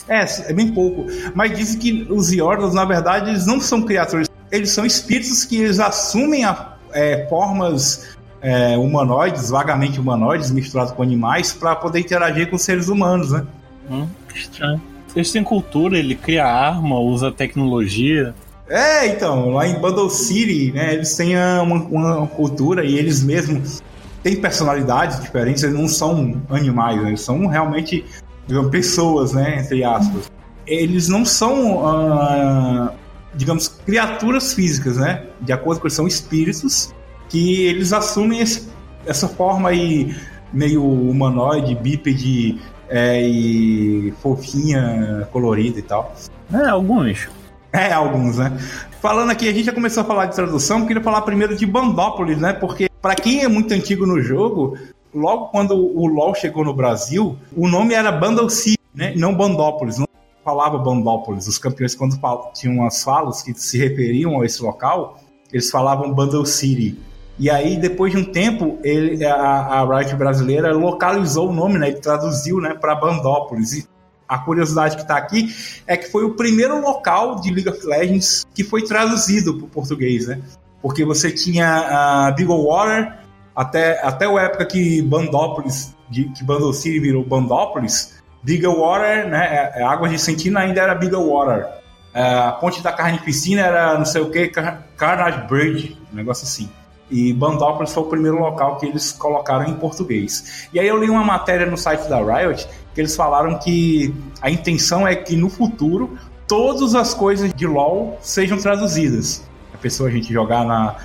É, 0.08 0.24
é 0.48 0.52
bem 0.52 0.72
pouco. 0.72 1.06
Mas 1.34 1.56
dizem 1.56 1.78
que 1.78 2.06
os 2.10 2.32
Yordles, 2.32 2.74
na 2.74 2.84
verdade, 2.84 3.30
eles 3.30 3.46
não 3.46 3.60
são 3.60 3.82
criaturas, 3.82 4.28
eles 4.50 4.70
são 4.70 4.86
espíritos 4.86 5.44
que 5.44 5.56
eles 5.56 5.80
assumem 5.80 6.44
a, 6.44 6.74
é, 6.92 7.26
formas 7.28 8.16
é, 8.40 8.76
humanoides, 8.76 9.50
vagamente 9.50 9.98
humanoides, 9.98 10.50
misturados 10.50 10.92
com 10.92 11.02
animais, 11.02 11.52
para 11.52 11.74
poder 11.74 12.00
interagir 12.00 12.48
com 12.48 12.56
seres 12.56 12.88
humanos, 12.88 13.32
né? 13.32 13.44
Hum, 13.90 14.06
estranho. 14.34 14.80
Eles 15.14 15.32
têm 15.32 15.42
cultura, 15.42 15.98
ele 15.98 16.14
cria 16.14 16.46
arma, 16.46 16.98
usa 16.98 17.32
tecnologia. 17.32 18.34
É, 18.68 19.06
então, 19.06 19.50
lá 19.50 19.66
em 19.66 19.74
Bundle 19.80 20.10
City, 20.10 20.72
né, 20.72 20.94
eles 20.94 21.16
têm 21.16 21.36
uma, 21.36 21.76
uma 21.76 22.26
cultura 22.26 22.84
e 22.84 22.98
eles 22.98 23.22
mesmos 23.22 23.82
têm 24.22 24.36
personalidades 24.36 25.20
diferentes, 25.20 25.62
eles 25.62 25.78
não 25.78 25.88
são 25.88 26.42
animais, 26.50 27.00
né, 27.00 27.08
eles 27.08 27.20
são 27.20 27.46
realmente 27.46 28.04
digamos, 28.46 28.70
pessoas, 28.70 29.32
né, 29.32 29.60
entre 29.60 29.84
aspas. 29.84 30.30
Eles 30.66 31.08
não 31.08 31.24
são, 31.24 31.84
uh, 31.84 32.90
digamos, 33.34 33.68
criaturas 33.68 34.52
físicas, 34.52 34.96
né, 34.96 35.24
de 35.40 35.52
acordo 35.52 35.80
com 35.80 35.86
eles 35.86 35.94
são 35.94 36.06
espíritos 36.06 36.94
que 37.28 37.64
eles 37.64 37.92
assumem 37.92 38.40
esse, 38.40 38.68
essa 39.04 39.28
forma 39.28 39.70
aí 39.70 40.14
meio 40.52 40.84
humanoide, 40.84 41.74
bípede 41.74 42.60
é, 42.88 43.20
e 43.20 44.12
fofinha, 44.22 45.28
colorida 45.32 45.78
e 45.78 45.82
tal. 45.82 46.14
É, 46.52 46.68
alguns. 46.68 47.28
É, 47.72 47.92
alguns, 47.92 48.38
né? 48.38 48.56
Falando 49.02 49.30
aqui, 49.30 49.48
a 49.48 49.52
gente 49.52 49.66
já 49.66 49.72
começou 49.72 50.02
a 50.02 50.06
falar 50.06 50.26
de 50.26 50.34
tradução, 50.34 50.86
queria 50.86 51.02
falar 51.02 51.20
primeiro 51.22 51.56
de 51.56 51.66
Bandópolis, 51.66 52.38
né? 52.38 52.52
Porque 52.52 52.88
para 53.02 53.14
quem 53.14 53.44
é 53.44 53.48
muito 53.48 53.72
antigo 53.74 54.06
no 54.06 54.22
jogo, 54.22 54.78
logo 55.16 55.46
quando 55.46 55.74
o 55.74 56.06
LoL 56.06 56.34
chegou 56.34 56.64
no 56.64 56.74
Brasil, 56.74 57.36
o 57.56 57.68
nome 57.68 57.94
era 57.94 58.12
Bundle 58.12 58.50
City, 58.50 58.78
né? 58.94 59.14
Não 59.16 59.34
Bandópolis, 59.34 59.98
não 59.98 60.06
falava 60.44 60.78
Bandópolis. 60.78 61.48
Os 61.48 61.58
campeões, 61.58 61.94
quando 61.94 62.16
tinham 62.52 62.86
as 62.86 63.02
falas 63.02 63.42
que 63.42 63.52
se 63.54 63.78
referiam 63.78 64.40
a 64.40 64.46
esse 64.46 64.62
local, 64.62 65.18
eles 65.52 65.70
falavam 65.70 66.12
Bundle 66.12 66.46
City. 66.46 66.98
E 67.38 67.50
aí, 67.50 67.76
depois 67.76 68.12
de 68.12 68.18
um 68.18 68.24
tempo, 68.24 68.78
ele, 68.82 69.24
a, 69.24 69.34
a 69.34 69.98
Riot 69.98 70.14
brasileira 70.14 70.72
localizou 70.72 71.50
o 71.50 71.52
nome, 71.52 71.78
né? 71.78 71.88
Ele 71.88 71.98
traduziu 71.98 72.60
né, 72.60 72.74
para 72.74 72.94
Bandópolis. 72.94 73.72
E 73.72 73.88
a 74.28 74.38
curiosidade 74.38 74.96
que 74.96 75.02
está 75.02 75.16
aqui 75.16 75.54
é 75.86 75.96
que 75.96 76.10
foi 76.10 76.24
o 76.24 76.34
primeiro 76.34 76.80
local 76.80 77.40
de 77.40 77.52
League 77.52 77.68
of 77.68 77.86
Legends 77.86 78.46
que 78.54 78.64
foi 78.64 78.82
traduzido 78.82 79.54
para 79.54 79.66
o 79.66 79.68
português, 79.68 80.26
né? 80.26 80.40
Porque 80.80 81.04
você 81.04 81.30
tinha 81.30 82.26
a 82.26 82.30
Big 82.30 82.48
Water, 82.48 83.18
até, 83.56 83.98
até 84.04 84.26
a 84.26 84.42
época 84.42 84.66
que 84.66 85.00
Bandópolis, 85.00 85.96
que 86.12 86.44
Bundle 86.44 86.74
City 86.74 87.00
virou 87.00 87.24
Bandópolis, 87.24 88.22
Big 88.42 88.66
Water, 88.66 89.28
né? 89.28 89.72
É, 89.74 89.80
é, 89.80 89.82
Águas 89.82 90.12
de 90.12 90.18
Sentina 90.18 90.60
ainda 90.60 90.82
era 90.82 90.94
Big 90.94 91.14
Water. 91.16 91.66
É, 92.12 92.34
a 92.34 92.52
Ponte 92.52 92.82
da 92.82 92.92
Carnificina 92.92 93.62
era 93.62 93.98
não 93.98 94.04
sei 94.04 94.20
o 94.20 94.30
que, 94.30 94.48
Carnage 94.96 95.46
Bridge, 95.48 95.98
um 96.12 96.16
negócio 96.16 96.44
assim. 96.44 96.70
E 97.10 97.32
Bandópolis 97.32 97.92
foi 97.92 98.02
o 98.02 98.06
primeiro 98.06 98.38
local 98.38 98.76
que 98.76 98.86
eles 98.86 99.12
colocaram 99.12 99.64
em 99.64 99.74
português. 99.74 100.68
E 100.72 100.78
aí 100.78 100.86
eu 100.86 100.98
li 100.98 101.08
uma 101.08 101.24
matéria 101.24 101.64
no 101.64 101.78
site 101.78 102.08
da 102.08 102.18
Riot 102.18 102.68
que 102.94 103.00
eles 103.00 103.14
falaram 103.16 103.58
que 103.58 104.14
a 104.40 104.50
intenção 104.50 105.06
é 105.06 105.14
que 105.14 105.36
no 105.36 105.48
futuro 105.48 106.18
todas 106.48 106.94
as 106.94 107.14
coisas 107.14 107.52
de 107.54 107.66
LoL 107.66 108.18
sejam 108.20 108.58
traduzidas. 108.58 109.42
A 109.72 109.76
pessoa 109.78 110.08
a 110.08 110.12
gente 110.12 110.32
jogar 110.32 110.64
na 110.64 110.96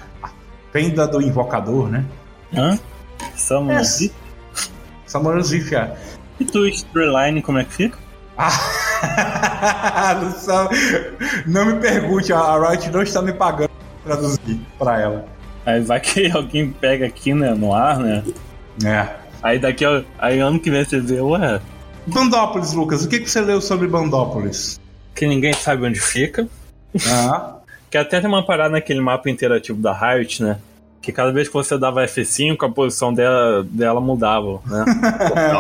fenda 0.72 1.08
do 1.08 1.22
invocador, 1.22 1.90
né? 1.90 2.06
Hã? 2.56 2.80
Samurai 3.36 3.82
é. 3.82 4.10
Samurai 5.06 5.44
Zif, 5.44 5.76
é. 5.76 5.96
E 6.40 6.46
tu, 6.46 6.66
Storyline, 6.68 7.42
como 7.42 7.60
é 7.60 7.64
que 7.64 7.74
fica? 7.74 7.98
Ah, 8.38 10.16
não 11.46 11.66
me 11.66 11.76
pergunte, 11.80 12.34
a 12.34 12.58
Riot 12.58 12.90
não 12.90 13.02
está 13.04 13.22
me 13.22 13.34
pagando 13.34 13.70
para 14.04 14.16
traduzir 14.16 14.60
para 14.80 15.00
ela. 15.00 15.26
Aí 15.66 15.82
vai 15.82 16.00
que 16.00 16.30
alguém 16.32 16.72
pega 16.72 17.06
aqui, 17.06 17.34
né, 17.34 17.54
no 17.54 17.74
ar, 17.74 18.00
né? 18.00 18.24
É. 18.84 19.08
Aí 19.44 19.60
daqui, 19.60 19.86
aí 20.18 20.40
ano 20.40 20.60
que 20.60 20.72
vem 20.72 20.84
você 20.84 21.00
vê, 21.00 21.20
ué. 21.20 21.62
Bandópolis, 22.08 22.74
Lucas, 22.74 23.06
o 23.06 23.10
que, 23.10 23.20
que 23.20 23.30
você 23.30 23.42
leu 23.42 23.62
sobre 23.62 23.88
Bandópolis? 23.88 24.80
Que 25.14 25.28
ninguém 25.28 25.54
sabe 25.54 25.86
onde 25.86 26.00
fica. 26.00 26.48
Ah. 27.08 27.58
que 27.92 27.98
até 27.98 28.20
tem 28.20 28.30
uma 28.30 28.46
parada 28.46 28.70
naquele 28.70 29.02
mapa 29.02 29.30
interativo 29.30 29.80
da 29.80 29.94
Riot, 29.94 30.42
né? 30.42 30.58
Que 31.02 31.12
cada 31.12 31.32
vez 31.32 31.48
que 31.48 31.54
você 31.54 31.78
dava 31.78 32.04
F5, 32.06 32.58
a 32.64 32.70
posição 32.70 33.14
dela, 33.14 33.66
dela 33.70 34.00
mudava, 34.00 34.62
né? 34.68 34.86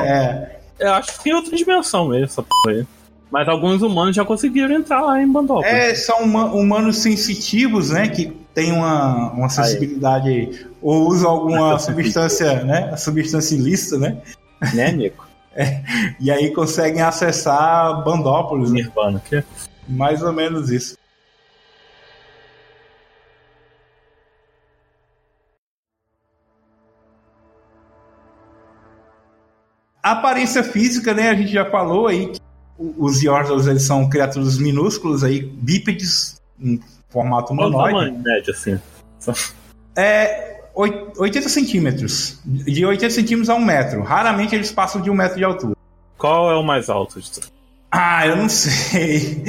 é. 0.05 0.62
Eu 0.79 0.93
acho 0.93 1.17
que 1.17 1.24
tem 1.24 1.33
outra 1.33 1.55
dimensão 1.55 2.07
mesmo, 2.07 2.25
essa 2.25 2.43
porra 2.43 2.75
aí. 2.75 2.86
Mas 3.31 3.48
alguns 3.48 3.81
humanos 3.81 4.15
já 4.15 4.25
conseguiram 4.25 4.75
entrar 4.75 5.01
lá 5.01 5.21
em 5.21 5.31
Bandópolis. 5.31 5.71
É, 5.71 5.95
são 5.95 6.24
humanos 6.24 6.98
sensitivos, 6.98 7.91
né? 7.91 8.10
Que 8.10 8.33
tem 8.53 8.74
uma, 8.74 9.31
uma 9.31 9.50
sensibilidade 9.50 10.27
aí. 10.27 10.65
ou 10.81 11.07
usam 11.07 11.29
alguma 11.29 11.77
substância, 11.79 12.63
né? 12.63 12.95
Substância 12.98 13.55
ilícita, 13.55 13.98
né? 13.98 14.17
Né, 14.74 14.91
Nico? 14.91 15.31
É, 15.53 15.83
e 16.17 16.31
aí 16.31 16.50
conseguem 16.53 17.01
acessar 17.01 18.05
Bandópolis. 18.05 18.71
Né? 18.71 18.83
Nirvana, 18.83 19.21
né? 19.29 19.43
Mais 19.86 20.24
ou 20.24 20.31
menos 20.31 20.69
isso. 20.69 20.95
A 30.03 30.12
aparência 30.12 30.63
física, 30.63 31.13
né? 31.13 31.29
A 31.29 31.36
gente 31.36 31.51
já 31.51 31.70
falou 31.70 32.08
aí 32.08 32.27
que 32.27 32.39
os 32.98 33.22
Yordles 33.22 33.67
eles 33.67 33.84
são 33.84 34.10
criaturas 34.10 34.58
minúsculas 34.58 35.24
aí, 35.24 35.41
bípedes, 35.41 36.41
em 36.60 36.79
formato 37.10 37.53
humanoide. 37.53 38.12
Qual 38.12 38.24
médio, 38.24 38.53
assim? 38.53 38.79
É 39.96 40.62
80 40.74 41.50
centímetros. 41.50 42.39
De 42.46 42.86
80 42.86 43.13
centímetros 43.13 43.50
a 43.50 43.55
um 43.55 43.63
metro. 43.63 44.01
Raramente 44.01 44.55
eles 44.55 44.72
passam 44.72 45.01
de 45.01 45.10
um 45.10 45.13
metro 45.13 45.38
de 45.38 45.43
altura. 45.43 45.75
Qual 46.17 46.51
é 46.51 46.55
o 46.55 46.63
mais 46.63 46.89
alto 46.89 47.20
de 47.20 47.31
tudo? 47.31 47.48
Ah, 47.91 48.25
eu 48.25 48.38
não 48.38 48.50
sei. 48.50 49.43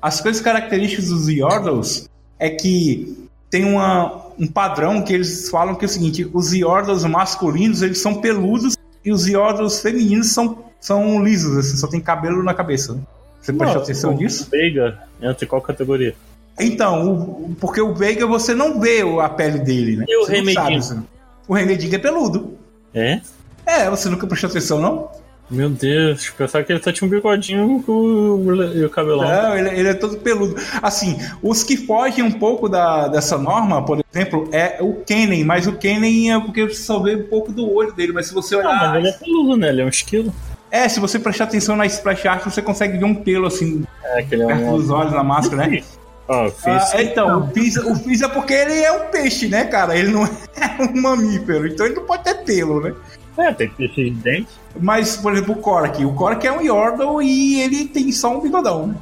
As 0.00 0.20
coisas 0.20 0.40
características 0.40 1.08
dos 1.08 1.28
Yordles 1.28 2.08
é 2.38 2.50
que 2.50 3.28
tem 3.50 3.64
uma, 3.64 4.26
um 4.38 4.46
padrão 4.46 5.02
que 5.02 5.12
eles 5.12 5.48
falam 5.50 5.74
que 5.74 5.84
é 5.84 5.88
o 5.88 5.90
seguinte: 5.90 6.28
os 6.32 6.52
Yordles 6.52 7.04
masculinos 7.04 7.82
eles 7.82 8.00
são 8.00 8.20
peludos 8.20 8.77
e 9.08 9.12
os 9.12 9.26
Yordles 9.26 9.80
femininos 9.80 10.28
são 10.28 10.68
são 10.80 11.24
lisos, 11.24 11.56
assim, 11.56 11.76
só 11.76 11.88
tem 11.88 12.00
cabelo 12.00 12.42
na 12.42 12.54
cabeça. 12.54 12.92
Né? 12.92 13.00
Você 13.40 13.50
não, 13.50 13.58
prestou 13.58 13.82
atenção 13.82 14.14
nisso? 14.14 14.48
Veiga 14.50 15.02
entra 15.20 15.44
em 15.44 15.48
qual 15.48 15.60
categoria? 15.60 16.14
Então, 16.60 17.10
o, 17.10 17.56
porque 17.58 17.80
o 17.80 17.94
Veiga 17.94 18.26
você 18.26 18.54
não 18.54 18.80
vê 18.80 19.00
a 19.20 19.28
pele 19.28 19.58
dele, 19.58 19.96
né? 19.96 20.04
E 20.08 20.16
o 20.22 20.26
Remedinho? 20.26 20.78
Assim. 20.78 21.02
O 21.48 21.54
Remedinho 21.54 21.94
é 21.94 21.98
peludo. 21.98 22.58
É? 22.94 23.20
É, 23.66 23.90
você 23.90 24.08
nunca 24.08 24.26
prestou 24.26 24.50
atenção, 24.50 24.80
não? 24.80 25.10
Meu 25.50 25.70
Deus, 25.70 26.28
pensava 26.30 26.62
que 26.62 26.72
ele 26.72 26.82
só 26.82 26.92
tinha 26.92 27.06
um 27.06 27.10
bigodinho 27.10 27.82
e 28.74 28.84
o 28.84 28.90
cabelão. 28.90 29.26
Não, 29.26 29.56
ele, 29.56 29.68
ele, 29.70 29.88
é 29.88 29.94
todo 29.94 30.18
peludo. 30.18 30.54
Assim, 30.82 31.18
os 31.42 31.62
que 31.62 31.76
fogem 31.76 32.22
um 32.22 32.30
pouco 32.30 32.68
da, 32.68 33.08
dessa 33.08 33.38
norma, 33.38 33.82
por 33.82 33.98
exemplo, 34.12 34.48
é 34.52 34.76
o 34.80 34.94
Kennen, 35.06 35.44
mas 35.44 35.66
o 35.66 35.72
Kennen 35.72 36.34
é 36.34 36.40
porque 36.40 36.64
você 36.64 36.82
só 36.82 37.00
vê 37.00 37.16
um 37.16 37.24
pouco 37.24 37.50
do 37.50 37.72
olho 37.72 37.92
dele, 37.94 38.12
mas 38.12 38.26
se 38.26 38.34
você 38.34 38.56
olhar. 38.56 38.68
Não, 38.68 38.88
mas 38.88 38.96
ele 38.96 39.08
é 39.08 39.12
peludo, 39.12 39.56
né? 39.56 39.68
Ele 39.70 39.80
é 39.80 39.84
um 39.86 39.88
esquilo. 39.88 40.34
É, 40.70 40.86
se 40.86 41.00
você 41.00 41.18
prestar 41.18 41.44
atenção 41.44 41.76
na 41.76 41.86
splash 41.86 42.26
art, 42.26 42.44
você 42.44 42.60
consegue 42.60 42.98
ver 42.98 43.04
um 43.04 43.14
pelo 43.14 43.46
assim 43.46 43.84
é, 44.04 44.22
perto 44.22 44.50
é 44.50 44.54
um... 44.54 44.76
dos 44.76 44.90
olhos 44.90 45.12
na 45.12 45.24
máscara, 45.24 45.66
né? 45.66 45.82
Oh, 46.30 46.52
ah, 46.66 47.02
então, 47.02 47.40
o 47.40 47.46
Fizz, 47.54 47.76
o 47.78 48.24
é 48.26 48.28
porque 48.28 48.52
ele 48.52 48.82
é 48.82 48.92
um 48.92 49.10
peixe, 49.10 49.48
né, 49.48 49.64
cara? 49.64 49.96
Ele 49.96 50.12
não 50.12 50.24
é 50.54 50.82
um 50.82 51.00
mamífero, 51.00 51.66
então 51.66 51.86
ele 51.86 51.94
não 51.94 52.04
pode 52.04 52.24
ter 52.24 52.34
pelo, 52.44 52.80
né? 52.82 52.94
É, 53.38 53.52
tem 53.54 53.70
peixe 53.70 54.10
de 54.10 54.10
dente. 54.10 54.48
Mas, 54.78 55.16
por 55.16 55.32
exemplo, 55.32 55.54
o 55.54 55.58
Kork. 55.58 56.04
O 56.04 56.12
Kork 56.12 56.46
é 56.46 56.52
um 56.52 56.60
Yordle 56.60 57.22
e 57.22 57.62
ele 57.62 57.86
tem 57.86 58.12
só 58.12 58.36
um 58.36 58.42
bigodão, 58.42 58.88
né? 58.88 58.96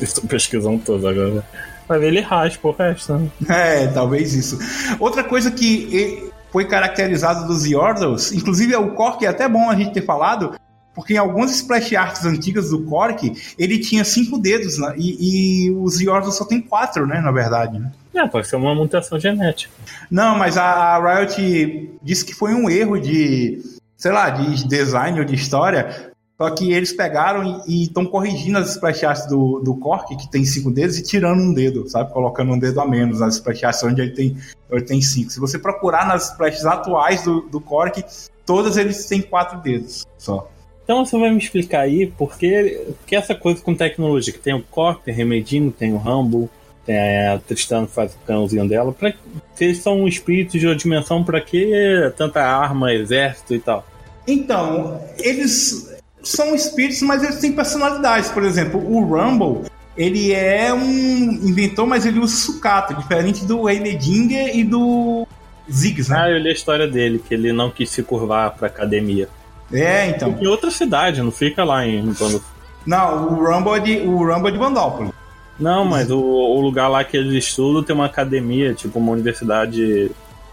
Estou 0.00 0.24
pesquisando 0.24 0.78
todos 0.84 1.04
agora. 1.04 1.42
Ver 1.88 2.02
ele 2.02 2.20
raspa 2.20 2.68
o 2.68 2.72
resto, 2.72 3.14
né? 3.14 3.30
É, 3.48 3.86
talvez 3.86 4.34
isso. 4.34 4.58
Outra 4.98 5.24
coisa 5.24 5.50
que 5.50 6.30
foi 6.52 6.66
caracterizado 6.66 7.46
dos 7.46 7.64
Yordles, 7.64 8.32
inclusive 8.32 8.74
o 8.76 8.90
Kork 8.90 9.24
é 9.24 9.28
até 9.28 9.48
bom 9.48 9.70
a 9.70 9.76
gente 9.76 9.92
ter 9.92 10.04
falado, 10.04 10.54
porque 10.96 11.12
em 11.12 11.18
algumas 11.18 11.50
splash 11.54 11.94
arts 11.94 12.24
antigas 12.24 12.70
do 12.70 12.82
Kork, 12.84 13.54
ele 13.58 13.78
tinha 13.78 14.02
cinco 14.02 14.38
dedos, 14.38 14.78
né? 14.78 14.94
e, 14.96 15.66
e 15.66 15.70
os 15.70 16.00
Yordles 16.00 16.34
só 16.34 16.44
tem 16.46 16.58
quatro, 16.58 17.06
né, 17.06 17.20
na 17.20 17.30
verdade. 17.30 17.78
Né? 17.78 17.92
É, 18.14 18.26
pode 18.26 18.48
ser 18.48 18.56
uma 18.56 18.74
mutação 18.74 19.20
genética. 19.20 19.70
Não, 20.10 20.38
mas 20.38 20.56
a, 20.56 20.64
a 20.64 21.20
Riot 21.20 21.98
disse 22.02 22.24
que 22.24 22.34
foi 22.34 22.54
um 22.54 22.70
erro 22.70 22.98
de, 22.98 23.60
sei 23.94 24.10
lá, 24.10 24.30
de 24.30 24.66
design 24.66 25.20
ou 25.20 25.26
de 25.26 25.34
história, 25.34 26.10
Só 26.38 26.48
que 26.50 26.72
eles 26.72 26.94
pegaram 26.94 27.62
e 27.68 27.84
estão 27.84 28.06
corrigindo 28.06 28.56
as 28.56 28.70
splash 28.70 29.04
arts 29.04 29.26
do, 29.26 29.60
do 29.60 29.74
Cork, 29.76 30.16
que 30.16 30.30
tem 30.30 30.46
cinco 30.46 30.70
dedos, 30.70 30.96
e 30.96 31.02
tirando 31.02 31.40
um 31.40 31.52
dedo, 31.52 31.86
sabe? 31.90 32.10
Colocando 32.10 32.54
um 32.54 32.58
dedo 32.58 32.80
a 32.80 32.88
menos 32.88 33.20
nas 33.20 33.34
splash 33.34 33.64
arts 33.64 33.82
onde 33.82 34.00
ele 34.00 34.12
tem, 34.12 34.36
ele 34.70 34.82
tem 34.82 35.02
cinco. 35.02 35.30
Se 35.30 35.38
você 35.38 35.58
procurar 35.58 36.06
nas 36.06 36.30
splashes 36.30 36.64
atuais 36.64 37.22
do, 37.22 37.42
do 37.42 37.60
Cork, 37.60 38.02
todas 38.46 38.78
eles 38.78 39.04
têm 39.04 39.20
quatro 39.20 39.60
dedos 39.60 40.06
só. 40.16 40.50
Então 40.86 41.04
você 41.04 41.18
vai 41.18 41.32
me 41.32 41.38
explicar 41.38 41.80
aí 41.80 42.06
por 42.06 42.38
que, 42.38 42.86
essa 43.10 43.34
coisa 43.34 43.60
com 43.60 43.74
tecnologia, 43.74 44.32
que 44.32 44.38
tem 44.38 44.54
o 44.54 44.62
Cork, 44.62 45.02
tem 45.02 45.12
o 45.12 45.16
Remedinho, 45.16 45.72
tem 45.72 45.92
o 45.92 45.96
Rumble, 45.96 46.48
tem 46.86 46.96
a 47.26 47.40
Tristana 47.40 47.88
que 47.88 47.92
faz 47.92 48.12
o 48.14 48.18
cãozinho 48.24 48.68
dela, 48.68 48.92
pra, 48.92 49.12
se 49.56 49.64
eles 49.64 49.78
são 49.78 50.06
espíritos 50.06 50.60
de 50.60 50.64
outra 50.64 50.80
dimensão, 50.80 51.24
pra 51.24 51.40
que 51.40 51.72
tanta 52.16 52.40
arma, 52.40 52.94
exército 52.94 53.52
e 53.52 53.58
tal? 53.58 53.84
Então, 54.28 55.00
eles 55.18 55.92
são 56.22 56.54
espíritos, 56.54 57.02
mas 57.02 57.24
eles 57.24 57.40
têm 57.40 57.50
personalidades. 57.50 58.30
Por 58.30 58.44
exemplo, 58.44 58.80
o 58.80 59.00
Rumble, 59.00 59.68
ele 59.96 60.32
é 60.32 60.72
um 60.72 60.84
inventor, 60.84 61.84
mas 61.84 62.06
ele 62.06 62.20
usa 62.20 62.36
sucata, 62.36 62.94
diferente 62.94 63.44
do 63.44 63.68
Heimerdinger 63.68 64.56
e 64.56 64.62
do 64.62 65.26
Ziggs, 65.68 66.08
né? 66.08 66.16
Ah, 66.20 66.30
eu 66.30 66.38
li 66.38 66.48
a 66.48 66.52
história 66.52 66.86
dele, 66.86 67.20
que 67.26 67.34
ele 67.34 67.52
não 67.52 67.72
quis 67.72 67.90
se 67.90 68.04
curvar 68.04 68.52
pra 68.52 68.68
academia. 68.68 69.28
É, 69.72 70.08
então. 70.08 70.32
Fica 70.32 70.44
em 70.44 70.48
outra 70.48 70.70
cidade, 70.70 71.22
não 71.22 71.32
fica 71.32 71.64
lá 71.64 71.86
em 71.86 72.14
quando... 72.14 72.42
Não, 72.86 73.28
o 73.28 73.44
Rumble 73.44 73.74
é 73.74 73.80
de, 73.80 73.98
o 74.06 74.18
Rumble 74.18 74.48
é 74.48 74.52
de 74.52 74.58
Vandópolis. 74.58 75.12
Não, 75.58 75.84
mas 75.84 76.10
o, 76.10 76.18
o, 76.18 76.60
lugar 76.60 76.88
lá 76.88 77.02
que 77.02 77.16
eles 77.16 77.44
estudam 77.44 77.82
tem 77.82 77.94
uma 77.94 78.06
academia, 78.06 78.74
tipo 78.74 78.98
uma 78.98 79.12
universidade 79.12 80.10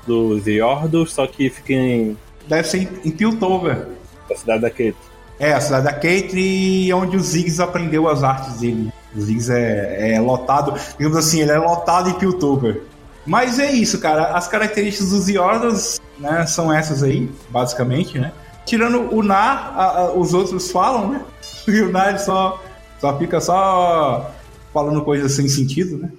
dos 0.08 0.48
Yordles, 0.48 1.12
só 1.12 1.28
que 1.28 1.50
fica 1.50 1.74
em. 1.74 2.18
Deve 2.48 2.68
ser 2.68 3.02
em 3.04 3.12
Piltover. 3.12 3.88
A 4.32 4.36
cidade 4.36 4.62
da 4.62 4.70
Kate. 4.70 4.96
É, 5.40 5.54
a 5.54 5.60
cidade 5.60 5.86
da 5.86 5.94
Kate 5.94 6.38
e 6.38 6.94
onde 6.94 7.18
o 7.18 7.20
Ziggs 7.20 7.62
aprendeu 7.62 8.08
as 8.08 8.24
artes 8.24 8.60
dele. 8.60 8.92
O 9.16 9.20
Ziggs 9.20 9.52
é, 9.52 10.14
é 10.14 10.20
lotado, 10.20 10.74
digamos 10.98 11.18
assim, 11.18 11.42
ele 11.42 11.52
é 11.52 11.58
lotado 11.58 12.10
em 12.10 12.14
Piltover. 12.14 12.82
Mas 13.26 13.60
é 13.60 13.72
isso, 13.72 14.00
cara. 14.00 14.36
As 14.36 14.48
características 14.48 15.10
dos 15.10 15.28
Yordles 15.28 16.02
né, 16.18 16.46
são 16.46 16.72
essas 16.72 17.04
aí, 17.04 17.30
basicamente, 17.50 18.18
né? 18.18 18.32
Tirando 18.66 19.14
o 19.14 19.22
Nar, 19.22 19.74
a, 19.78 19.86
a, 19.86 20.14
os 20.14 20.34
outros 20.34 20.72
falam, 20.72 21.10
né? 21.10 21.26
E 21.68 21.82
o 21.82 21.92
Nar 21.92 22.20
só, 22.20 22.62
só 23.00 23.18
fica 23.18 23.40
só 23.40 24.32
falando 24.74 25.02
coisas 25.04 25.32
sem 25.32 25.48
sentido, 25.48 25.98
né? 25.98 26.12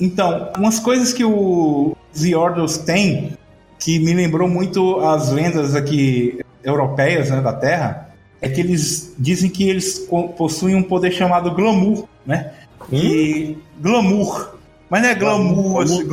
Então, 0.00 0.52
umas 0.56 0.78
coisas 0.78 1.12
que 1.12 1.24
o 1.24 1.96
The 2.14 2.36
Orders 2.36 2.78
tem 2.78 3.36
que 3.78 3.98
me 3.98 4.14
lembrou 4.14 4.48
muito 4.48 5.00
as 5.00 5.30
lendas 5.30 5.74
aqui 5.74 6.40
europeias 6.62 7.30
né, 7.30 7.40
da 7.40 7.52
Terra 7.52 8.08
é 8.40 8.48
que 8.48 8.60
eles 8.60 9.14
dizem 9.18 9.50
que 9.50 9.68
eles 9.68 10.06
possuem 10.36 10.76
um 10.76 10.82
poder 10.82 11.12
chamado 11.12 11.50
glamour, 11.50 12.06
né? 12.24 12.52
Hum? 12.92 12.96
E 12.96 13.58
glamour, 13.80 14.54
mas 14.88 15.02
não 15.02 15.08
é 15.08 15.14
glamour, 15.14 15.54
glamour. 15.54 15.82
Assim, 15.82 16.04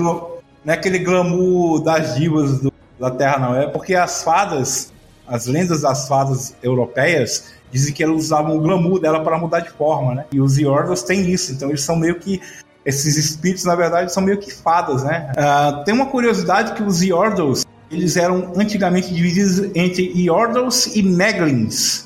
não 0.66 0.74
é 0.74 0.76
aquele 0.76 1.00
glamour 1.00 1.80
das 1.82 2.16
divas 2.16 2.60
do, 2.60 2.74
da 3.00 3.12
Terra, 3.12 3.40
não. 3.40 3.56
É 3.56 3.68
porque 3.68 3.96
as 3.96 4.24
fadas, 4.24 4.92
as 5.28 5.46
lendas 5.46 5.82
das 5.82 6.08
fadas 6.08 6.56
europeias, 6.62 7.54
dizem 7.72 7.94
que 7.94 8.04
elas 8.04 8.18
usavam 8.18 8.58
o 8.58 8.62
glamour 8.62 9.00
dela 9.00 9.24
para 9.24 9.38
mudar 9.38 9.60
de 9.60 9.70
forma, 9.70 10.16
né? 10.16 10.26
E 10.32 10.42
os 10.42 10.58
Yordos 10.58 11.04
têm 11.04 11.30
isso, 11.30 11.52
então 11.52 11.70
eles 11.70 11.82
são 11.82 11.96
meio 11.96 12.16
que 12.20 12.42
esses 12.86 13.18
espíritos, 13.18 13.64
na 13.66 13.76
verdade, 13.76 14.14
são 14.14 14.22
meio 14.22 14.38
que 14.38 14.54
fadas, 14.54 15.04
né? 15.04 15.32
Uh, 15.32 15.84
tem 15.84 15.94
uma 15.94 16.06
curiosidade 16.06 16.74
que 16.74 16.84
os 16.84 17.02
Yordles, 17.02 17.66
eles 17.90 18.16
eram 18.16 18.54
antigamente 18.56 19.14
divididos 19.14 19.72
entre 19.76 20.12
Yordles 20.16 20.96
e 20.96 21.02
Meglins. 21.02 22.06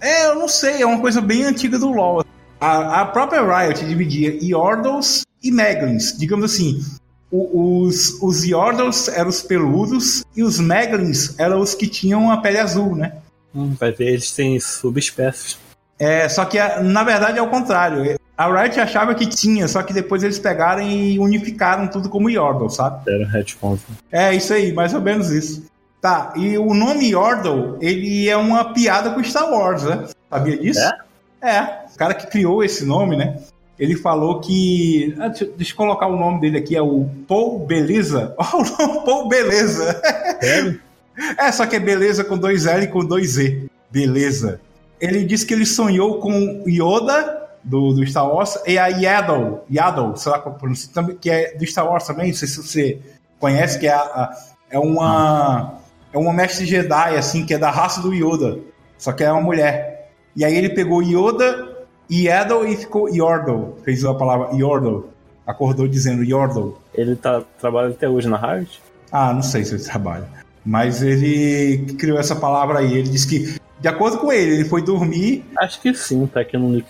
É, 0.00 0.26
eu 0.28 0.36
não 0.36 0.48
sei, 0.48 0.82
é 0.82 0.86
uma 0.86 1.00
coisa 1.00 1.20
bem 1.20 1.44
antiga 1.44 1.78
do 1.78 1.90
LoL. 1.90 2.24
A, 2.60 3.00
a 3.00 3.06
própria 3.06 3.40
Riot 3.42 3.84
dividia 3.86 4.38
Yordles 4.42 5.24
e 5.42 5.50
Meglins. 5.50 6.16
Digamos 6.18 6.44
assim, 6.44 6.84
os, 7.32 8.20
os 8.20 8.44
Yordles 8.44 9.08
eram 9.08 9.30
os 9.30 9.40
peludos 9.40 10.24
e 10.36 10.42
os 10.42 10.60
Meglins 10.60 11.38
eram 11.38 11.60
os 11.60 11.74
que 11.74 11.86
tinham 11.86 12.30
a 12.30 12.36
pele 12.36 12.58
azul, 12.58 12.94
né? 12.94 13.14
Hum, 13.54 13.74
vai 13.78 13.92
ver, 13.92 14.08
eles 14.08 14.32
têm 14.32 14.60
subespécies. 14.60 15.58
É, 15.98 16.28
só 16.28 16.44
que 16.44 16.58
na 16.82 17.02
verdade 17.02 17.38
é 17.38 17.42
o 17.42 17.48
contrário. 17.48 18.18
A 18.36 18.62
Riot 18.62 18.80
achava 18.80 19.14
que 19.14 19.26
tinha, 19.26 19.68
só 19.68 19.82
que 19.82 19.92
depois 19.92 20.22
eles 20.22 20.38
pegaram 20.38 20.82
e 20.82 21.18
unificaram 21.18 21.88
tudo 21.88 22.08
como 22.08 22.30
Yordle, 22.30 22.70
sabe? 22.70 23.02
Era 23.10 23.26
retcon. 23.26 23.78
É, 24.10 24.34
isso 24.34 24.52
aí, 24.54 24.72
mais 24.72 24.94
ou 24.94 25.00
menos 25.00 25.30
isso. 25.30 25.64
Tá, 26.00 26.32
e 26.34 26.56
o 26.56 26.72
nome 26.72 27.10
Yordle, 27.10 27.76
ele 27.82 28.28
é 28.28 28.36
uma 28.36 28.72
piada 28.72 29.10
com 29.10 29.22
Star 29.22 29.50
Wars, 29.50 29.82
né? 29.82 30.06
Sabia 30.30 30.56
disso? 30.56 30.80
É? 30.80 31.09
É. 31.42 31.86
O 31.92 31.96
cara 31.96 32.14
que 32.14 32.26
criou 32.26 32.62
esse 32.62 32.84
nome, 32.84 33.16
né? 33.16 33.38
ele 33.80 33.96
falou 33.96 34.40
que. 34.40 35.16
Ah, 35.18 35.28
deixa, 35.28 35.46
deixa, 35.46 35.72
eu 35.72 35.76
colocar 35.76 36.06
o 36.06 36.16
nome 36.16 36.38
dele 36.38 36.58
aqui, 36.58 36.76
é 36.76 36.82
o 36.82 37.08
Paul 37.26 37.60
Beleza. 37.66 38.34
Olha 38.36 38.62
o 38.62 38.86
nome, 38.86 39.04
Paul 39.06 39.28
Beleza. 39.28 40.02
É? 40.42 41.46
é, 41.46 41.50
só 41.52 41.64
que 41.64 41.76
é 41.76 41.80
beleza 41.80 42.22
com 42.22 42.36
dois 42.36 42.66
L 42.66 42.84
e 42.84 42.88
com 42.88 43.02
dois 43.02 43.38
E. 43.38 43.70
Beleza. 43.90 44.60
Ele 45.00 45.24
disse 45.24 45.46
que 45.46 45.54
ele 45.54 45.64
sonhou 45.64 46.20
com 46.20 46.62
Yoda, 46.68 47.48
do, 47.64 47.94
do 47.94 48.06
Star 48.06 48.28
Wars, 48.28 48.58
e 48.66 48.78
a 48.78 48.88
Yaddle, 48.88 49.60
Yaddle, 49.70 50.14
sei 50.16 50.30
lá 50.30 50.38
como 50.38 50.56
pronuncia, 50.56 50.90
que 51.18 51.30
é 51.30 51.56
do 51.56 51.66
Star 51.66 51.86
Wars 51.86 52.06
também, 52.06 52.28
não 52.28 52.34
sei 52.34 52.48
se 52.48 52.62
você 52.62 53.00
conhece, 53.38 53.78
que 53.78 53.86
é, 53.86 53.94
a, 53.94 54.30
é 54.70 54.78
uma. 54.78 55.78
É 56.12 56.18
uma 56.18 56.34
mestre 56.34 56.66
Jedi, 56.66 57.16
assim, 57.16 57.46
que 57.46 57.54
é 57.54 57.58
da 57.58 57.70
raça 57.70 58.02
do 58.02 58.12
Yoda. 58.12 58.58
Só 58.98 59.12
que 59.12 59.24
é 59.24 59.32
uma 59.32 59.40
mulher. 59.40 59.99
E 60.36 60.44
aí 60.44 60.56
ele 60.56 60.70
pegou 60.70 61.02
Yoda 61.02 61.70
Yaddle 62.10 62.66
e 62.66 62.76
ficou 62.76 63.08
Yordle. 63.08 63.76
Fez 63.84 64.04
a 64.04 64.12
palavra 64.12 64.56
Yordle. 64.56 65.04
Acordou 65.46 65.86
dizendo 65.86 66.24
Yordle. 66.24 66.76
Ele 66.92 67.14
tá 67.14 67.42
trabalhando 67.60 67.92
até 67.92 68.08
hoje 68.08 68.28
na 68.28 68.36
Harvard? 68.36 68.80
Ah, 69.12 69.32
não 69.32 69.42
sei 69.42 69.64
se 69.64 69.74
ele 69.74 69.84
trabalha. 69.84 70.28
Mas 70.64 71.02
ele 71.02 71.94
criou 71.94 72.18
essa 72.18 72.34
palavra 72.34 72.80
aí. 72.80 72.94
Ele 72.94 73.08
disse 73.08 73.28
que, 73.28 73.60
de 73.80 73.88
acordo 73.88 74.18
com 74.18 74.32
ele, 74.32 74.54
ele 74.56 74.64
foi 74.64 74.82
dormir. 74.82 75.44
Acho 75.56 75.80
que 75.80 75.94
sim, 75.94 76.26
tá 76.26 76.40
aqui 76.40 76.58
no 76.58 76.82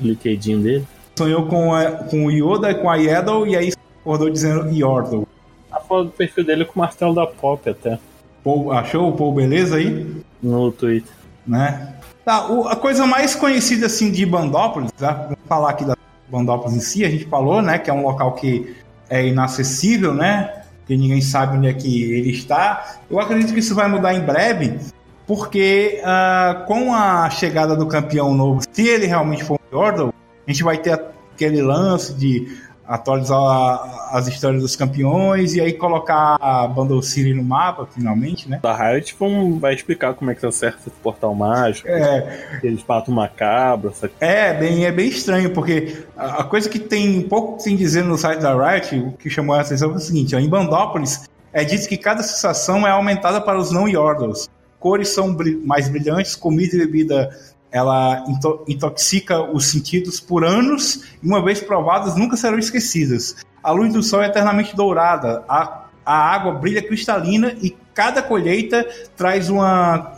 LinkedIn 0.00 0.62
dele. 0.62 0.86
Sonhou 1.16 1.46
com, 1.46 1.74
a, 1.74 1.90
com 1.90 2.26
o 2.26 2.30
Yoda, 2.30 2.72
com 2.76 2.88
a 2.88 2.96
Yaddle, 2.96 3.48
e 3.48 3.56
aí 3.56 3.72
acordou 4.00 4.30
dizendo 4.30 4.70
Yordle. 4.70 5.26
A 5.70 5.80
foto 5.80 6.04
do 6.04 6.10
perfil 6.12 6.44
dele 6.44 6.62
é 6.62 6.64
com 6.64 6.76
o 6.76 6.78
martelo 6.78 7.14
da 7.14 7.26
Pop 7.26 7.68
até. 7.68 7.98
Paul, 8.44 8.72
achou 8.72 9.08
o 9.08 9.12
Paul 9.12 9.34
beleza 9.34 9.76
aí? 9.76 10.22
No 10.40 10.70
Twitter. 10.70 11.12
Né? 11.48 11.94
Tá, 12.24 12.46
o, 12.46 12.68
a 12.68 12.76
coisa 12.76 13.06
mais 13.06 13.34
conhecida 13.34 13.86
assim 13.86 14.12
de 14.12 14.26
Bandópolis, 14.26 14.92
tá? 14.92 15.12
vamos 15.12 15.38
falar 15.48 15.70
aqui 15.70 15.84
da 15.84 15.96
Bandópolis 16.28 16.76
em 16.76 16.80
si, 16.80 17.04
a 17.04 17.10
gente 17.10 17.24
falou, 17.24 17.62
né, 17.62 17.78
que 17.78 17.88
é 17.88 17.92
um 17.92 18.02
local 18.02 18.34
que 18.34 18.76
é 19.08 19.26
inacessível, 19.26 20.12
né, 20.12 20.62
que 20.86 20.94
ninguém 20.94 21.22
sabe 21.22 21.56
onde 21.56 21.68
é 21.68 21.72
que 21.72 22.12
ele 22.12 22.30
está. 22.30 22.98
Eu 23.10 23.18
acredito 23.18 23.54
que 23.54 23.60
isso 23.60 23.74
vai 23.74 23.88
mudar 23.88 24.12
em 24.12 24.20
breve, 24.20 24.78
porque 25.26 26.02
uh, 26.02 26.66
com 26.66 26.94
a 26.94 27.30
chegada 27.30 27.74
do 27.74 27.86
campeão 27.86 28.34
novo, 28.34 28.60
se 28.70 28.86
ele 28.86 29.06
realmente 29.06 29.42
for 29.42 29.54
um 29.54 29.76
Yordle, 29.76 30.12
a 30.46 30.50
gente 30.50 30.62
vai 30.62 30.76
ter 30.76 31.00
aquele 31.34 31.62
lance 31.62 32.12
de 32.12 32.58
atualizar 32.88 34.08
as 34.10 34.26
histórias 34.26 34.62
dos 34.62 34.74
campeões 34.74 35.54
e 35.54 35.60
aí 35.60 35.74
colocar 35.74 36.38
a 36.40 36.66
Bundle 36.66 37.02
City 37.02 37.34
no 37.34 37.44
mapa, 37.44 37.86
finalmente, 37.86 38.48
né? 38.48 38.60
A 38.62 38.90
Riot 38.90 39.08
tipo, 39.08 39.58
vai 39.58 39.74
explicar 39.74 40.14
como 40.14 40.30
é 40.30 40.34
que 40.34 40.44
acerta 40.46 40.78
esse 40.86 40.96
portal 41.02 41.34
mágico. 41.34 41.86
É. 41.86 42.60
Eles 42.62 42.82
matam 42.88 43.12
uma 43.12 43.28
cabra. 43.28 43.92
Sabe? 43.92 44.14
É, 44.20 44.54
bem, 44.54 44.86
é 44.86 44.90
bem 44.90 45.08
estranho, 45.08 45.50
porque 45.52 46.02
a, 46.16 46.42
coisa 46.44 46.66
que 46.68 46.78
tem 46.78 47.20
pouco 47.22 47.60
sem 47.60 47.76
dizer 47.76 48.02
no 48.04 48.16
site 48.16 48.40
da 48.40 48.54
Riot, 48.54 48.96
o 48.96 49.12
que 49.12 49.28
chamou 49.28 49.54
a 49.54 49.60
atenção 49.60 49.90
foi 49.90 49.98
o 49.98 50.00
seguinte, 50.00 50.34
ó, 50.34 50.38
em 50.38 50.48
Bandópolis 50.48 51.28
é 51.52 51.64
dito 51.64 51.86
que 51.88 51.98
cada 51.98 52.22
sensação 52.22 52.86
é 52.86 52.90
aumentada 52.90 53.40
para 53.40 53.58
os 53.58 53.70
não 53.70 53.86
Yordles. 53.86 54.48
Cores 54.80 55.08
são 55.08 55.36
mais 55.64 55.88
brilhantes, 55.88 56.34
comida 56.34 56.76
e 56.76 56.78
bebida 56.78 57.30
ela 57.70 58.24
intoxica 58.66 59.42
os 59.42 59.66
sentidos 59.66 60.20
por 60.20 60.44
anos 60.44 61.04
e, 61.22 61.26
uma 61.26 61.42
vez 61.42 61.60
provadas, 61.60 62.16
nunca 62.16 62.36
serão 62.36 62.58
esquecidas. 62.58 63.36
A 63.62 63.70
luz 63.70 63.92
do 63.92 64.02
sol 64.02 64.22
é 64.22 64.26
eternamente 64.26 64.74
dourada, 64.74 65.44
a, 65.48 65.84
a 66.04 66.14
água 66.14 66.52
brilha 66.52 66.82
cristalina 66.82 67.54
e 67.60 67.76
cada 67.92 68.22
colheita 68.22 68.86
traz 69.16 69.50
uma, 69.50 70.12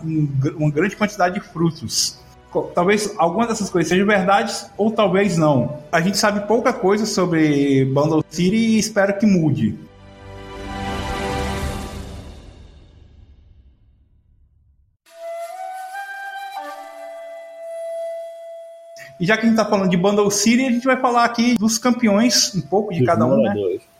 uma 0.56 0.70
grande 0.70 0.94
quantidade 0.96 1.34
de 1.34 1.40
frutos. 1.40 2.20
Talvez 2.74 3.14
alguma 3.16 3.46
dessas 3.46 3.70
coisas 3.70 3.88
sejam 3.88 4.06
verdades 4.06 4.68
ou 4.76 4.90
talvez 4.90 5.36
não. 5.36 5.78
A 5.90 6.00
gente 6.00 6.18
sabe 6.18 6.46
pouca 6.46 6.72
coisa 6.72 7.06
sobre 7.06 7.84
Bundle 7.86 8.24
City 8.28 8.56
e 8.56 8.78
espero 8.78 9.16
que 9.18 9.26
mude. 9.26 9.78
E 19.20 19.26
já 19.26 19.36
que 19.36 19.44
a 19.44 19.48
gente 19.48 19.56
tá 19.56 19.66
falando 19.66 19.90
de 19.90 19.98
Bundle 19.98 20.30
City, 20.30 20.64
a 20.64 20.70
gente 20.70 20.86
vai 20.86 20.96
falar 20.96 21.26
aqui 21.26 21.54
dos 21.54 21.76
campeões, 21.76 22.54
um 22.54 22.62
pouco 22.62 22.90
de 22.92 23.04
cada 23.04 23.26
um, 23.26 23.42
né? 23.42 23.54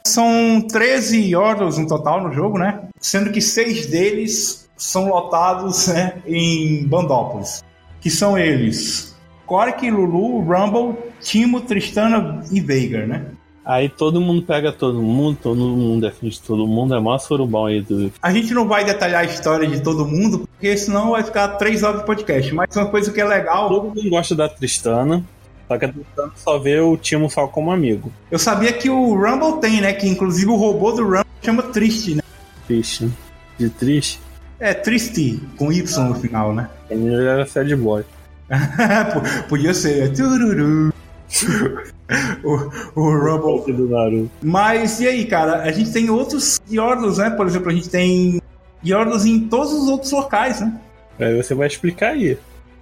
São 0.07 0.63
13 0.67 1.21
Yordles 1.31 1.77
no 1.77 1.87
total 1.87 2.23
no 2.23 2.33
jogo, 2.33 2.59
né? 2.59 2.89
Sendo 2.99 3.31
que 3.31 3.43
seis 3.43 3.85
deles 3.85 4.67
são 4.75 5.11
lotados 5.11 5.89
né, 5.89 6.23
em 6.27 6.87
Bandópolis. 6.87 7.63
Que 8.01 8.09
são 8.09 8.39
eles: 8.39 9.15
Cork, 9.45 9.91
Lulu, 9.91 10.41
Rumble, 10.41 10.97
Timo, 11.21 11.61
Tristana 11.61 12.43
e 12.51 12.63
Veigar, 12.63 13.07
né? 13.07 13.27
Aí 13.65 13.89
todo 13.89 14.21
mundo 14.21 14.43
pega 14.43 14.73
todo 14.73 15.01
mundo, 15.03 15.39
todo 15.43 15.57
mundo 15.57 16.01
defende 16.01 16.41
todo 16.41 16.67
mundo, 16.67 16.95
é 16.95 17.01
maior 17.01 17.19
surubão 17.19 17.67
aí 17.67 17.83
do. 17.83 18.11
A 18.23 18.33
gente 18.33 18.55
não 18.55 18.67
vai 18.67 18.85
detalhar 18.85 19.21
a 19.21 19.25
história 19.25 19.69
de 19.69 19.81
todo 19.83 20.07
mundo, 20.07 20.41
porque 20.41 20.77
senão 20.77 21.11
vai 21.11 21.23
ficar 21.23 21.49
três 21.49 21.83
horas 21.83 22.01
de 22.01 22.07
podcast. 22.07 22.55
Mas 22.55 22.75
uma 22.75 22.87
coisa 22.87 23.13
que 23.13 23.21
é 23.21 23.25
legal. 23.25 23.69
Todo 23.69 23.89
mundo 23.89 24.11
gosta 24.11 24.35
da 24.35 24.49
Tristana. 24.49 25.23
Só 25.69 25.79
que 25.79 25.85
a 25.85 25.93
Tristana 25.93 26.33
só 26.37 26.59
vê 26.59 26.81
o 26.81 26.97
Timo 26.97 27.31
só 27.31 27.47
como 27.47 27.71
amigo. 27.71 28.11
Eu 28.31 28.39
sabia 28.39 28.73
que 28.73 28.89
o 28.89 29.15
Rumble 29.15 29.61
tem, 29.61 29.81
né? 29.81 29.93
Que 29.93 30.09
inclusive 30.09 30.51
o 30.51 30.57
robô 30.57 30.93
do 30.93 31.05
Rumble 31.05 31.27
chama 31.43 31.63
Triste, 31.63 32.15
né? 32.15 32.23
Triste. 32.67 33.11
De 33.59 33.69
triste? 33.69 34.19
É, 34.59 34.73
Triste, 34.73 35.41
com 35.57 35.71
Y 35.71 36.09
no 36.09 36.15
final, 36.15 36.55
né? 36.55 36.69
Ele 36.89 37.15
era 37.15 37.47
sad 37.47 37.75
boy. 37.77 38.05
Podia 39.49 39.73
ser, 39.75 40.13
tururu. 40.13 40.93
o, 42.45 43.01
o 43.01 43.11
Rumble. 43.17 43.73
do 43.73 43.89
Naruto. 43.89 44.31
Mas 44.43 45.01
e 45.01 45.09
aí, 45.09 45.25
cara? 45.27 45.63
A 45.63 45.73
gente 45.73 45.93
tem 45.93 46.11
outros 46.11 46.61
Yordles, 46.71 47.19
né? 47.19 47.31
Por 47.31 47.47
exemplo, 47.47 47.71
a 47.71 47.75
gente 47.75 47.89
tem 47.89 48.41
Yordles 48.85 49.25
em 49.25 49.49
todos 49.49 49.73
os 49.73 49.89
outros 49.89 50.11
locais, 50.13 50.61
né? 50.61 50.73
Aí 51.19 51.37
você 51.37 51.55
vai 51.55 51.67
explicar 51.67 52.13
aí. 52.13 52.39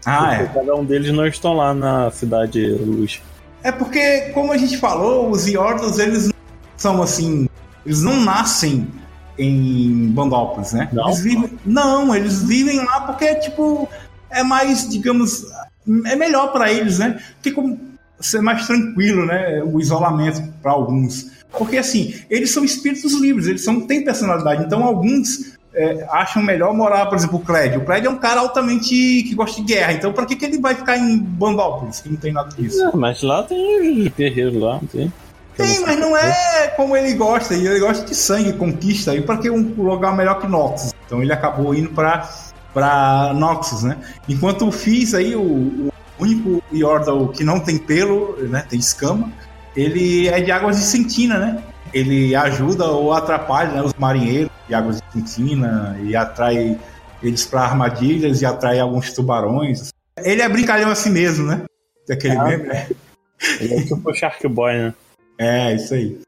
Ah, 0.07 0.35
é. 0.35 0.47
Cada 0.47 0.75
um 0.75 0.85
deles 0.85 1.13
não 1.13 1.27
estão 1.27 1.55
lá 1.55 1.75
na 1.75 2.11
cidade 2.11 2.65
Luz. 2.71 3.21
É 3.63 3.73
porque, 3.73 4.31
como 4.33 4.53
a 4.53 4.57
gente 4.57 4.79
falou, 4.79 5.31
os 5.31 5.47
Yordles, 5.47 5.99
eles 5.99 6.33
são 6.77 7.03
assim. 7.03 7.49
Eles 7.85 8.03
não 8.03 8.21
nascem 8.21 8.87
em 9.37 10.09
Bandópolis, 10.11 10.73
né? 10.73 10.89
Não? 10.93 11.07
Eles 11.07 11.21
vivem, 11.21 11.59
não, 11.65 12.15
eles 12.15 12.43
vivem 12.43 12.85
lá 12.85 13.03
porque, 13.03 13.35
tipo, 13.37 13.89
é 14.31 14.43
mais, 14.43 14.89
digamos, 14.89 15.45
é 16.07 16.17
melhor 16.17 16.53
para 16.53 16.73
eles, 16.73 16.99
né? 16.99 17.21
Porque 17.35 17.53
como 17.53 17.88
ser 18.21 18.41
mais 18.41 18.67
tranquilo, 18.67 19.25
né? 19.27 19.63
O 19.63 19.81
isolamento 19.81 20.43
para 20.63 20.73
alguns. 20.73 21.31
Porque 21.51 21.79
assim, 21.79 22.15
eles 22.29 22.51
são 22.51 22.65
espíritos 22.65 23.13
livres, 23.15 23.47
eles 23.47 23.65
não 23.67 23.87
têm 23.87 24.05
personalidade. 24.05 24.65
Então, 24.65 24.85
alguns 24.85 25.57
é, 25.75 26.07
acham 26.11 26.43
melhor 26.43 26.75
morar, 26.75 27.07
por 27.07 27.17
exemplo, 27.17 27.39
o 27.39 27.41
Cled. 27.41 27.77
O 27.77 27.85
Cled 27.85 28.07
é 28.07 28.11
um 28.11 28.19
cara 28.19 28.41
altamente 28.41 28.95
que 29.23 29.35
gosta 29.35 29.61
de 29.61 29.67
guerra. 29.67 29.93
Então, 29.93 30.13
para 30.13 30.27
que, 30.27 30.37
que 30.37 30.45
ele 30.45 30.59
vai 30.59 30.75
ficar 30.75 30.97
em 30.97 31.19
Bandópolis, 31.19 32.01
que 32.01 32.09
não 32.09 32.17
tem 32.17 32.33
nada 32.33 32.55
disso? 32.55 32.85
É, 32.85 32.91
mas 32.95 33.23
lá 33.23 33.43
tem 33.43 34.13
guerreiros 34.17 34.61
lá, 34.61 34.75
não 34.75 34.89
tem? 34.89 35.13
Tem, 35.57 35.81
mas 35.81 35.99
não 35.99 36.17
é 36.17 36.69
como 36.77 36.97
ele 36.97 37.15
gosta. 37.15 37.55
Ele 37.55 37.81
gosta 37.81 38.05
de 38.05 38.15
sangue, 38.15 38.53
conquista. 38.53 39.15
E 39.15 39.23
para 39.23 39.39
que 39.39 39.51
um 39.51 39.75
lugar 39.77 40.17
melhor 40.17 40.41
que 40.41 40.47
Noxus? 40.47 40.95
Então 41.07 41.21
ele 41.21 41.33
acabou 41.33 41.75
indo 41.75 41.91
para 41.91 42.29
para 42.73 43.33
Noxus, 43.35 43.83
né? 43.83 43.97
Enquanto 44.29 44.69
o 44.69 44.71
Fizz 44.71 45.15
aí, 45.15 45.35
o, 45.35 45.41
o 45.43 45.93
único 46.19 46.63
Yordle 46.73 47.29
que 47.29 47.45
não 47.45 47.61
tem 47.61 47.79
pelo, 47.79 48.37
né? 48.49 48.65
Tem 48.69 48.79
escama. 48.79 49.33
Ele 49.77 50.29
é 50.29 50.41
de 50.41 50.51
águas 50.51 50.77
de 50.77 50.85
Sentina, 50.85 51.39
né? 51.39 51.63
Ele 51.93 52.35
ajuda 52.35 52.87
ou 52.87 53.13
atrapalha 53.13 53.73
né, 53.73 53.83
os 53.83 53.95
marinheiros 53.95 54.51
de 54.67 54.75
águas 54.75 55.01
de 55.01 55.13
Sentina 55.13 55.99
e 56.03 56.15
atrai 56.15 56.79
eles 57.23 57.47
para 57.47 57.63
armadilhas 57.63 58.43
e 58.43 58.47
atrai 58.47 58.79
alguns 58.79 59.13
tubarões. 59.13 59.91
Ele 60.19 60.43
é 60.43 60.49
brincalhão 60.49 60.91
assim 60.91 61.11
mesmo, 61.11 61.47
né? 61.47 61.65
Daquele 62.07 62.37
ah, 62.37 62.45
meme, 62.45 62.65
né? 62.65 62.89
Ele 63.61 63.75
é 63.75 63.83
tipo 63.83 64.11
o 64.11 64.15
Shark 64.15 64.47
Boy, 64.49 64.75
né? 64.75 64.95
É, 65.39 65.75
isso 65.75 65.95
aí. 65.95 66.21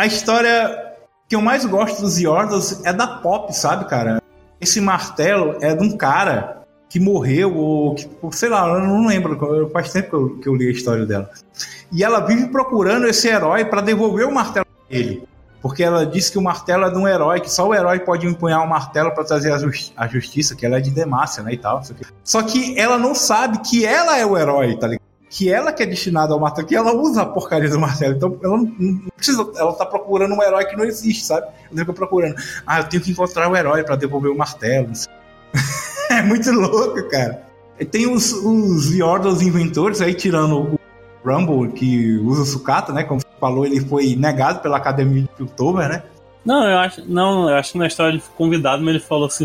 A 0.00 0.06
história 0.06 0.94
que 1.28 1.36
eu 1.36 1.42
mais 1.42 1.66
gosto 1.66 2.00
dos 2.00 2.18
Yordles 2.18 2.80
é 2.86 2.90
da 2.90 3.06
Pop, 3.06 3.54
sabe, 3.54 3.84
cara? 3.84 4.22
Esse 4.58 4.80
martelo 4.80 5.58
é 5.60 5.74
de 5.74 5.84
um 5.84 5.94
cara 5.94 6.62
que 6.88 6.98
morreu, 6.98 7.54
ou 7.54 7.94
que, 7.94 8.08
sei 8.32 8.48
lá, 8.48 8.66
eu 8.66 8.80
não 8.80 9.06
lembro, 9.06 9.68
faz 9.70 9.92
tempo 9.92 10.08
que 10.08 10.16
eu, 10.16 10.38
que 10.38 10.48
eu 10.48 10.56
li 10.56 10.68
a 10.68 10.70
história 10.70 11.04
dela. 11.04 11.28
E 11.92 12.02
ela 12.02 12.20
vive 12.20 12.48
procurando 12.48 13.06
esse 13.08 13.28
herói 13.28 13.66
para 13.66 13.82
devolver 13.82 14.26
o 14.26 14.32
martelo 14.32 14.64
dele. 14.88 15.22
Porque 15.60 15.82
ela 15.82 16.06
diz 16.06 16.30
que 16.30 16.38
o 16.38 16.42
martelo 16.42 16.86
é 16.86 16.90
de 16.90 16.96
um 16.96 17.06
herói, 17.06 17.38
que 17.38 17.52
só 17.52 17.68
o 17.68 17.74
herói 17.74 18.00
pode 18.00 18.26
empunhar 18.26 18.62
o 18.62 18.64
um 18.64 18.68
martelo 18.68 19.10
para 19.10 19.22
trazer 19.22 19.52
a, 19.52 19.58
justi 19.58 19.92
a, 19.94 20.06
justiça, 20.08 20.56
que 20.56 20.64
ela 20.64 20.78
é 20.78 20.80
de 20.80 20.90
Demacia, 20.90 21.42
né, 21.42 21.52
e 21.52 21.58
tal. 21.58 21.82
Só 22.24 22.42
que 22.42 22.74
ela 22.80 22.96
não 22.96 23.14
sabe 23.14 23.58
que 23.58 23.84
ela 23.84 24.16
é 24.16 24.24
o 24.24 24.38
herói, 24.38 24.78
tá 24.78 24.86
ligado? 24.86 25.09
Que 25.30 25.50
ela 25.50 25.72
que 25.72 25.82
é 25.82 25.86
destinada 25.86 26.34
ao 26.34 26.40
martelo, 26.40 26.66
que 26.66 26.76
ela 26.76 26.92
usa 26.92 27.22
a 27.22 27.26
porcaria 27.26 27.70
do 27.70 27.78
martelo. 27.78 28.16
Então 28.16 28.36
ela 28.42 28.56
não, 28.56 28.64
não 28.78 29.10
precisa, 29.16 29.48
ela 29.56 29.72
tá 29.72 29.86
procurando 29.86 30.34
um 30.34 30.42
herói 30.42 30.66
que 30.66 30.76
não 30.76 30.84
existe, 30.84 31.24
sabe? 31.24 31.46
Ela 31.70 31.80
fica 31.80 31.92
procurando. 31.92 32.34
Ah, 32.66 32.80
eu 32.80 32.84
tenho 32.84 33.02
que 33.02 33.12
encontrar 33.12 33.48
o 33.48 33.56
herói 33.56 33.84
para 33.84 33.96
devolver 33.96 34.30
o 34.30 34.36
martelo. 34.36 34.90
é 36.10 36.20
muito 36.20 36.50
louco, 36.50 37.08
cara. 37.08 37.42
E 37.78 37.84
tem 37.84 38.12
os, 38.12 38.32
os 38.32 38.92
Yordles 38.92 39.40
inventores 39.40 40.02
aí, 40.02 40.12
tirando 40.12 40.74
o 40.74 40.80
Rumble, 41.24 41.72
que 41.72 42.18
usa 42.18 42.44
sucata, 42.44 42.92
né? 42.92 43.04
Como 43.04 43.20
você 43.20 43.26
falou, 43.40 43.64
ele 43.64 43.80
foi 43.80 44.16
negado 44.16 44.60
pela 44.60 44.76
academia 44.76 45.22
de 45.22 45.28
Piltover, 45.28 45.88
né? 45.88 46.02
Não, 46.44 46.68
eu 46.68 46.78
acho, 46.78 47.04
não, 47.06 47.48
eu 47.48 47.56
acho 47.56 47.72
que 47.72 47.78
na 47.78 47.86
história 47.86 48.12
ele 48.12 48.20
foi 48.20 48.34
convidado, 48.36 48.82
mas 48.82 48.94
ele 48.94 49.04
falou 49.04 49.26
assim, 49.26 49.44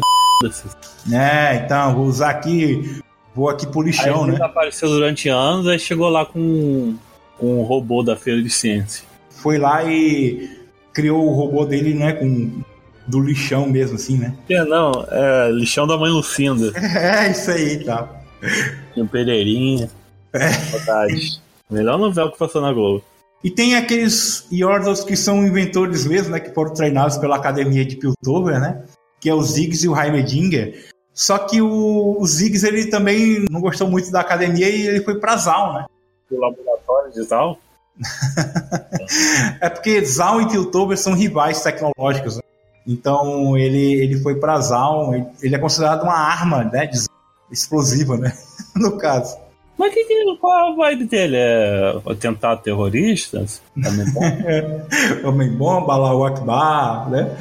É, 1.12 1.56
então, 1.56 1.94
vou 1.94 2.06
usar 2.06 2.30
aqui, 2.30 3.02
vou 3.36 3.50
aqui 3.50 3.68
pro 3.68 3.82
lixão, 3.82 4.24
aí 4.24 4.30
ele 4.30 4.40
né? 4.40 4.46
apareceu 4.46 4.88
durante 4.88 5.28
anos, 5.28 5.68
aí 5.68 5.78
chegou 5.78 6.10
lá 6.10 6.26
com, 6.26 6.96
com 7.38 7.60
um 7.60 7.64
robô 7.64 8.02
da 8.02 8.16
Feira 8.16 8.42
de 8.42 8.50
Ciência. 8.50 9.04
Foi 9.30 9.58
lá 9.58 9.84
e 9.84 10.50
criou 10.94 11.28
o 11.28 11.34
robô 11.34 11.66
dele, 11.66 11.94
né, 11.94 12.14
com 12.14 12.64
do 13.06 13.20
lixão 13.20 13.68
mesmo, 13.68 13.98
assim, 13.98 14.18
né? 14.18 14.34
É, 14.50 14.64
não, 14.64 15.06
é 15.12 15.52
lixão 15.52 15.86
da 15.86 15.98
mãe 15.98 16.10
Lucinda. 16.10 16.72
É, 16.80 17.30
isso 17.30 17.52
aí, 17.52 17.84
tá. 17.84 18.10
Tinha 18.94 19.06
Pereirinha. 19.06 19.90
É. 20.34 20.50
Melhor 21.70 22.00
novela 22.00 22.32
que 22.32 22.38
passou 22.38 22.62
na 22.62 22.74
Globo. 22.74 23.04
E 23.44 23.52
tem 23.52 23.76
aqueles 23.76 24.48
Yordles 24.52 25.04
que 25.04 25.16
são 25.16 25.46
inventores 25.46 26.06
mesmo, 26.06 26.32
né? 26.32 26.40
Que 26.40 26.54
foram 26.54 26.74
treinados 26.74 27.18
pela 27.18 27.36
academia 27.36 27.86
de 27.86 27.96
Piltover, 27.96 28.60
né? 28.60 28.84
Que 29.20 29.30
é 29.30 29.34
o 29.34 29.42
Ziggs 29.44 29.86
e 29.86 29.90
o 29.90 30.00
Heimerdinger. 30.00 30.90
Só 31.16 31.38
que 31.38 31.62
o, 31.62 32.18
o 32.20 32.28
Ziggs, 32.28 32.68
ele 32.68 32.88
também 32.88 33.46
não 33.50 33.62
gostou 33.62 33.90
muito 33.90 34.12
da 34.12 34.20
academia 34.20 34.68
e 34.68 34.86
ele 34.86 35.02
foi 35.02 35.18
pra 35.18 35.38
Zal, 35.38 35.74
né? 35.74 35.86
O 36.30 36.38
laboratório 36.38 37.14
de 37.14 37.24
Zal? 37.24 37.58
é 39.62 39.70
porque 39.70 40.04
Zal 40.04 40.42
e 40.42 40.50
Piltover 40.50 40.98
são 40.98 41.14
rivais 41.14 41.62
tecnológicos, 41.62 42.36
né? 42.36 42.42
Então 42.86 43.58
ele, 43.58 43.94
ele 43.94 44.20
foi 44.20 44.36
pra 44.36 44.60
Zal, 44.60 45.14
ele 45.42 45.56
é 45.56 45.58
considerado 45.58 46.04
uma 46.04 46.18
arma, 46.18 46.66
né? 46.66 46.92
Explosiva, 47.50 48.18
né? 48.18 48.34
no 48.76 48.98
caso. 48.98 49.38
Mas 49.78 49.94
que, 49.94 50.04
que, 50.04 50.38
qual 50.38 50.74
a 50.74 50.76
vibe 50.76 51.06
dele? 51.06 51.38
É 51.38 51.96
atentado 52.06 52.62
terroristas? 52.62 53.62
Homem-bomba, 55.24 55.94
Allahu 55.94 56.26
Akbar, 56.26 57.10
né? 57.10 57.38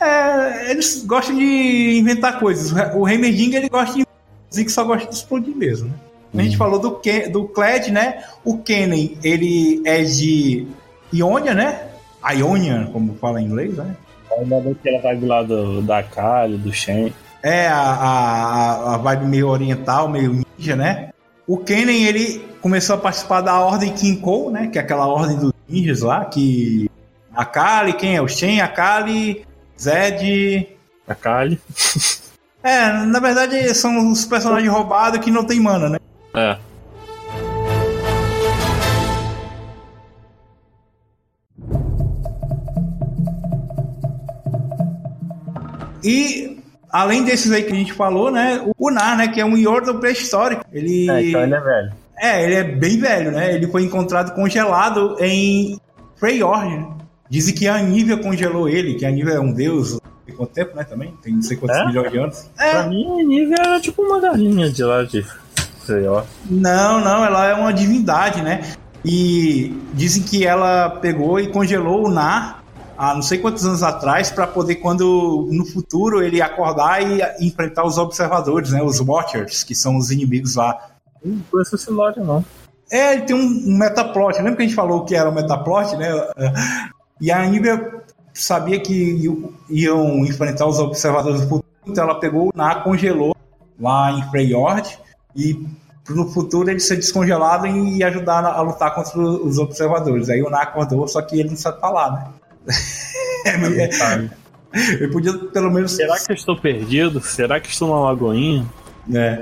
É, 0.00 0.70
eles 0.70 1.04
gostam 1.04 1.36
de 1.36 1.98
inventar 1.98 2.38
coisas. 2.38 2.72
O 2.94 3.06
Heimerdinger, 3.06 3.60
ele 3.60 3.68
gosta 3.68 3.98
de... 3.98 4.06
Zeke 4.52 4.72
só 4.72 4.82
gosta 4.82 5.08
de 5.08 5.14
explodir 5.14 5.54
mesmo, 5.54 5.88
né? 5.88 5.94
A 6.32 6.42
gente 6.42 6.52
uhum. 6.52 6.58
falou 6.58 6.78
do, 6.78 6.92
Ken, 6.92 7.28
do 7.28 7.44
Kled, 7.48 7.90
né? 7.90 8.24
O 8.44 8.58
Kennen, 8.58 9.18
ele 9.22 9.82
é 9.84 10.02
de 10.02 10.66
Ionia, 11.12 11.54
né? 11.54 11.88
Ionia, 12.36 12.88
como 12.92 13.14
fala 13.14 13.40
em 13.40 13.46
inglês, 13.46 13.76
né? 13.76 13.96
Ainda 14.38 14.60
bem 14.60 14.74
que 14.74 14.88
ela 14.88 15.02
vai 15.02 15.16
do 15.16 15.26
lado 15.26 15.82
da 15.82 16.02
Kali, 16.02 16.56
do 16.56 16.72
Shen. 16.72 17.12
É, 17.42 17.66
a, 17.66 17.80
a, 17.80 18.94
a 18.94 18.96
vibe 18.98 19.26
meio 19.26 19.48
oriental, 19.48 20.08
meio 20.08 20.44
ninja, 20.58 20.76
né? 20.76 21.10
O 21.46 21.58
Kennen, 21.58 22.04
ele 22.04 22.44
começou 22.60 22.94
a 22.94 22.98
participar 22.98 23.40
da 23.40 23.58
Ordem 23.60 23.92
Kinkou, 23.92 24.50
né? 24.50 24.68
Que 24.68 24.78
é 24.78 24.82
aquela 24.82 25.06
ordem 25.06 25.36
dos 25.36 25.52
ninjas 25.68 26.00
lá, 26.00 26.24
que... 26.24 26.88
A 27.34 27.44
Kali, 27.44 27.92
quem 27.92 28.16
é? 28.16 28.22
O 28.22 28.28
Shen, 28.28 28.60
a 28.60 28.68
Kali, 28.68 29.44
Zed... 29.80 30.68
A 31.08 31.14
Kali. 31.14 31.60
é, 32.62 32.92
na 32.92 33.18
verdade 33.18 33.74
são 33.74 34.10
os 34.10 34.24
personagens 34.26 34.70
roubados 34.70 35.20
que 35.20 35.30
não 35.30 35.44
tem 35.44 35.58
mana, 35.58 35.88
né? 35.88 35.98
É. 36.34 36.58
E 46.04 46.58
além 46.90 47.24
desses 47.24 47.50
aí 47.52 47.62
que 47.62 47.72
a 47.72 47.76
gente 47.76 47.92
falou, 47.92 48.30
né? 48.30 48.64
O 48.78 48.90
Nar, 48.90 49.16
né? 49.16 49.28
Que 49.28 49.40
é 49.40 49.44
um 49.44 49.56
Yordle 49.56 49.98
pré-histórico. 49.98 50.64
Ele. 50.72 51.10
É, 51.10 51.22
então 51.22 51.42
ele 51.42 51.54
é 51.54 51.60
velho. 51.60 51.92
É, 52.18 52.44
ele 52.44 52.54
é 52.54 52.64
bem 52.64 52.98
velho, 52.98 53.32
né? 53.32 53.54
Ele 53.54 53.66
foi 53.66 53.82
encontrado 53.82 54.34
congelado 54.34 55.16
em 55.20 55.80
Freyord. 56.16 56.99
Dizem 57.30 57.54
que 57.54 57.68
a 57.68 57.80
Nívia 57.80 58.16
congelou 58.16 58.68
ele, 58.68 58.94
que 58.94 59.06
a 59.06 59.10
Nívia 59.10 59.34
é 59.34 59.40
um 59.40 59.52
deus 59.52 60.00
tem 60.26 60.36
quanto 60.36 60.52
tempo, 60.52 60.76
né? 60.76 60.84
Também? 60.84 61.14
Tem 61.22 61.34
não 61.34 61.42
sei 61.42 61.56
quantos 61.56 61.76
é? 61.76 61.86
milhões 61.86 62.10
de 62.10 62.18
anos. 62.18 62.50
É. 62.58 62.70
Pra 62.72 62.86
mim, 62.88 63.20
a 63.20 63.24
Nívia 63.24 63.56
era 63.58 63.80
tipo 63.80 64.02
uma 64.02 64.20
galinha 64.20 64.70
de 64.70 64.82
lá 64.82 65.02
de. 65.04 65.24
Sei 65.84 66.00
lá. 66.00 66.24
Não, 66.48 67.00
não, 67.00 67.24
ela 67.24 67.46
é 67.46 67.54
uma 67.54 67.72
divindade, 67.72 68.42
né? 68.42 68.74
E 69.04 69.74
dizem 69.94 70.22
que 70.22 70.46
ela 70.46 70.90
pegou 70.90 71.40
e 71.40 71.48
congelou 71.48 72.06
o 72.06 72.10
Nar 72.10 72.62
há 72.96 73.14
não 73.14 73.22
sei 73.22 73.38
quantos 73.38 73.64
anos 73.64 73.82
atrás 73.82 74.30
para 74.30 74.46
poder 74.46 74.76
quando 74.76 75.48
no 75.50 75.64
futuro 75.64 76.22
ele 76.22 76.42
acordar 76.42 77.00
e 77.02 77.22
enfrentar 77.40 77.84
os 77.84 77.96
observadores, 77.96 78.72
né, 78.72 78.82
os 78.82 79.00
Watchers, 79.00 79.64
que 79.64 79.74
são 79.74 79.96
os 79.96 80.10
inimigos 80.10 80.54
lá. 80.54 80.78
Não 81.24 81.38
conheço 81.50 81.76
esse 81.76 81.90
lore 81.90 82.20
não. 82.20 82.44
É, 82.92 83.14
ele 83.14 83.22
tem 83.22 83.34
um, 83.34 83.40
um 83.40 83.78
metaplot. 83.78 84.36
Lembra 84.36 84.56
que 84.56 84.62
a 84.62 84.66
gente 84.66 84.74
falou 84.74 85.04
que 85.04 85.14
era 85.14 85.30
um 85.30 85.34
metaplot, 85.34 85.96
né? 85.96 86.10
E 87.20 87.30
a 87.30 87.44
Nívia 87.46 88.02
sabia 88.32 88.80
que 88.80 89.20
iam 89.68 90.24
enfrentar 90.24 90.66
os 90.66 90.78
observadores 90.78 91.42
do 91.42 91.48
futuro, 91.48 91.64
então 91.86 92.04
ela 92.04 92.18
pegou 92.18 92.48
o 92.48 92.52
Nar, 92.56 92.82
congelou 92.82 93.36
lá 93.78 94.12
em 94.12 94.30
Freyord 94.30 94.98
e 95.36 95.66
no 96.08 96.28
futuro 96.30 96.70
ele 96.70 96.80
ser 96.80 96.96
descongelado 96.96 97.66
e 97.66 98.02
ajudar 98.02 98.44
a 98.44 98.60
lutar 98.62 98.94
contra 98.94 99.18
os 99.20 99.58
observadores. 99.58 100.28
Aí 100.28 100.42
o 100.42 100.50
Nar 100.50 100.62
acordou, 100.62 101.06
só 101.06 101.20
que 101.22 101.38
ele 101.38 101.50
não 101.50 101.56
sabe 101.56 101.80
falar, 101.80 102.12
né? 102.12 102.26
é, 103.46 104.30
eu 105.00 105.10
podia 105.10 105.32
pelo 105.32 105.70
menos. 105.70 105.92
Será 105.92 106.18
que 106.18 106.30
eu 106.30 106.36
estou 106.36 106.56
perdido? 106.56 107.20
Será 107.20 107.60
que 107.60 107.68
estou 107.68 107.88
na 107.88 108.00
lagoinha? 108.00 108.66
É. 109.12 109.40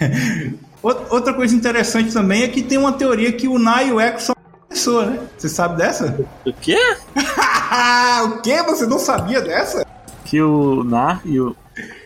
Outra 0.82 1.34
coisa 1.34 1.54
interessante 1.54 2.12
também 2.12 2.44
é 2.44 2.48
que 2.48 2.62
tem 2.62 2.78
uma 2.78 2.92
teoria 2.92 3.32
que 3.32 3.48
o 3.48 3.58
Nar 3.58 3.86
e 3.86 3.92
o 3.92 4.00
Echo 4.00 4.20
são 4.20 4.34
pessoa, 4.78 5.06
né? 5.06 5.28
Você 5.36 5.48
sabe 5.48 5.76
dessa? 5.76 6.24
O 6.46 6.52
quê? 6.52 6.78
o 8.24 8.40
quê? 8.40 8.62
Você 8.62 8.86
não 8.86 8.98
sabia 8.98 9.40
dessa? 9.40 9.84
Que 10.24 10.40
o 10.40 10.84
Nar 10.84 11.20
e 11.24 11.40
o. 11.40 11.56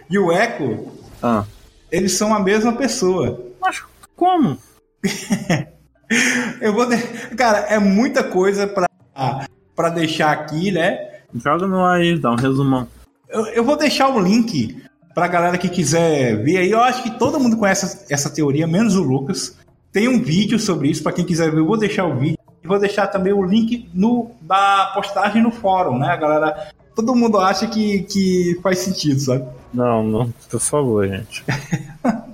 E 0.09 0.19
o 0.19 0.33
Echo. 0.33 0.89
Ah. 1.23 1.45
Eles 1.91 2.13
são 2.13 2.35
a 2.35 2.41
mesma 2.41 2.73
pessoa. 2.73 3.45
Mas 3.61 3.83
como? 4.17 4.57
eu 6.63 6.73
vou. 6.73 6.87
De... 6.87 6.97
Cara, 7.37 7.59
é 7.59 7.79
muita 7.79 8.25
coisa 8.25 8.67
pra 8.67 8.89
para 9.77 9.89
deixar 9.91 10.33
aqui, 10.33 10.71
né? 10.73 11.11
Joga 11.35 11.67
no 11.67 11.85
ar 11.85 12.01
aí, 12.01 12.19
dá 12.19 12.31
um 12.31 12.37
resumão. 12.37 12.89
Eu, 13.29 13.47
eu 13.49 13.65
vou 13.65 13.77
deixar 13.77 14.09
o 14.09 14.19
link 14.19 14.83
pra 15.15 15.29
galera 15.29 15.59
que 15.59 15.69
quiser 15.69 16.43
ver 16.43 16.59
aí. 16.59 16.71
Eu 16.71 16.81
acho 16.81 17.03
que 17.03 17.19
todo 17.19 17.39
mundo 17.39 17.57
conhece 17.57 18.07
essa 18.09 18.31
teoria, 18.31 18.67
menos 18.67 18.97
o 18.97 19.03
Lucas. 19.03 19.59
Tem 19.91 20.09
um 20.09 20.23
vídeo 20.23 20.59
sobre 20.59 20.89
isso, 20.89 21.03
para 21.03 21.13
quem 21.13 21.25
quiser 21.25 21.51
ver, 21.51 21.59
eu 21.59 21.67
vou 21.67 21.77
deixar 21.77 22.07
o 22.07 22.19
vídeo. 22.19 22.39
E 22.63 22.69
vou 22.69 22.79
deixar 22.79 23.09
também 23.09 23.33
o 23.33 23.43
link 23.43 23.89
no, 23.93 24.31
da 24.41 24.93
postagem 24.95 25.43
no 25.43 25.51
fórum, 25.51 25.99
né, 25.99 26.17
galera? 26.17 26.69
Todo 26.95 27.15
mundo 27.15 27.39
acha 27.39 27.67
que, 27.67 28.03
que 28.03 28.61
faz 28.63 28.79
sentido, 28.79 29.19
sabe? 29.19 29.45
Não, 29.73 30.03
não, 30.03 30.33
por 30.51 30.61
favor, 30.61 31.09
gente. 31.09 31.45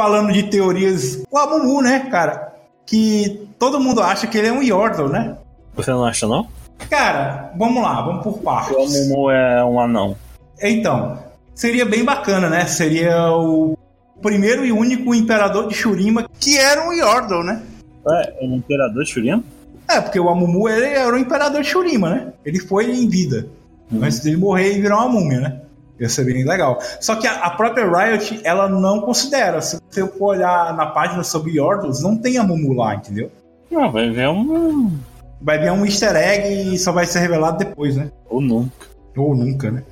falando 0.00 0.32
de 0.32 0.44
teorias, 0.44 1.22
o 1.30 1.36
Amumu, 1.36 1.82
né, 1.82 2.08
cara? 2.10 2.54
Que 2.86 3.46
todo 3.58 3.78
mundo 3.78 4.00
acha 4.00 4.26
que 4.26 4.38
ele 4.38 4.48
é 4.48 4.52
um 4.52 4.62
Yordle, 4.62 5.10
né? 5.10 5.36
Você 5.74 5.90
não 5.90 6.06
acha, 6.06 6.26
não? 6.26 6.48
Cara, 6.88 7.52
vamos 7.54 7.82
lá, 7.82 8.00
vamos 8.00 8.22
por 8.22 8.38
partes. 8.38 8.74
O 8.74 8.80
Amumu 8.80 9.30
é 9.30 9.62
um 9.62 9.78
anão. 9.78 10.16
Então, 10.60 11.18
seria 11.54 11.84
bem 11.84 12.04
bacana, 12.04 12.48
né? 12.48 12.66
Seria 12.66 13.32
o 13.32 13.76
primeiro 14.20 14.64
e 14.64 14.72
único 14.72 15.14
imperador 15.14 15.68
de 15.68 15.74
Shurima 15.74 16.28
que 16.38 16.58
era 16.58 16.86
um 16.86 16.92
Yordle, 16.92 17.44
né? 17.44 17.62
É, 18.08 18.38
o 18.42 18.54
imperador 18.54 19.04
de 19.04 19.10
Shurima? 19.10 19.42
É, 19.88 20.00
porque 20.00 20.20
o 20.20 20.28
Amumu 20.28 20.68
ele 20.68 20.86
era 20.86 21.14
o 21.14 21.18
imperador 21.18 21.62
de 21.62 21.68
Shurima, 21.68 22.10
né? 22.10 22.32
Ele 22.44 22.60
foi 22.60 22.90
em 22.90 23.08
vida. 23.08 23.46
Uhum. 23.90 24.04
Antes 24.04 24.20
dele 24.20 24.36
morrer 24.36 24.76
e 24.76 24.80
virar 24.80 24.98
uma 24.98 25.08
múmia, 25.08 25.40
né? 25.40 25.60
Ia 25.98 26.08
ser 26.08 26.24
bem 26.24 26.44
legal. 26.44 26.78
Só 27.00 27.16
que 27.16 27.26
a, 27.26 27.44
a, 27.44 27.50
própria 27.50 27.84
Riot, 27.84 28.40
ela 28.44 28.68
não 28.68 29.00
considera. 29.00 29.60
Se 29.60 29.78
você 29.90 30.06
for 30.06 30.36
olhar 30.36 30.74
na 30.74 30.86
página 30.86 31.22
sobre 31.22 31.58
Yordles, 31.58 32.00
não 32.02 32.16
tem 32.16 32.38
a 32.38 32.42
Mumu 32.42 32.72
lá, 32.72 32.94
entendeu? 32.94 33.30
Não, 33.70 33.90
vai 33.90 34.10
ver 34.10 34.28
um. 34.28 34.96
Vai 35.42 35.58
ver 35.58 35.72
um 35.72 35.84
easter 35.84 36.16
egg 36.16 36.74
e 36.74 36.78
só 36.78 36.92
vai 36.92 37.04
ser 37.04 37.20
revelado 37.20 37.58
depois, 37.58 37.96
né? 37.96 38.10
Ou 38.28 38.40
nunca. 38.40 38.86
Ou 39.16 39.34
nunca, 39.34 39.70
né? 39.70 39.82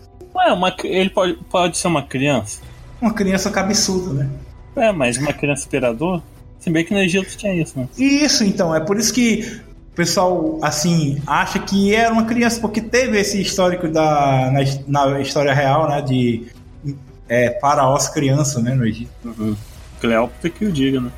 Ué, 0.49 0.53
uma, 0.53 0.75
ele 0.85 1.11
pode, 1.11 1.35
pode 1.51 1.77
ser 1.77 1.89
uma 1.89 2.03
criança? 2.03 2.61
Uma 3.01 3.13
criança 3.13 3.51
cabeçuda, 3.51 4.13
né? 4.13 4.31
É, 4.77 4.93
mas 4.93 5.19
uma 5.19 5.33
criança 5.33 5.67
imperador? 5.67 6.23
Se 6.59 6.71
bem 6.71 6.85
que 6.85 6.93
no 6.93 7.01
Egito 7.01 7.37
tinha 7.37 7.55
isso, 7.55 7.79
né? 7.79 7.89
Isso, 7.97 8.45
então. 8.45 8.75
É 8.75 8.81
por 8.81 8.99
isso 8.99 9.13
que 9.13 9.61
pessoal, 9.95 10.61
assim, 10.63 11.21
acha 11.27 11.59
que 11.59 11.93
era 11.93 12.13
uma 12.13 12.25
criança, 12.25 12.61
porque 12.61 12.81
teve 12.81 13.19
esse 13.19 13.41
histórico 13.41 13.89
da, 13.89 14.49
na, 14.87 15.07
na 15.09 15.21
história 15.21 15.53
real, 15.53 15.89
né, 15.89 16.01
de 16.01 16.47
é, 17.29 17.59
faraós 17.61 18.09
criança, 18.09 18.61
né, 18.61 18.75
no 18.75 18.87
Egito. 18.87 19.11
Uhum. 19.25 19.57
Cleópatra 20.01 20.51
que 20.51 20.65
o 20.65 20.71
diga, 20.71 21.01
né? 21.01 21.11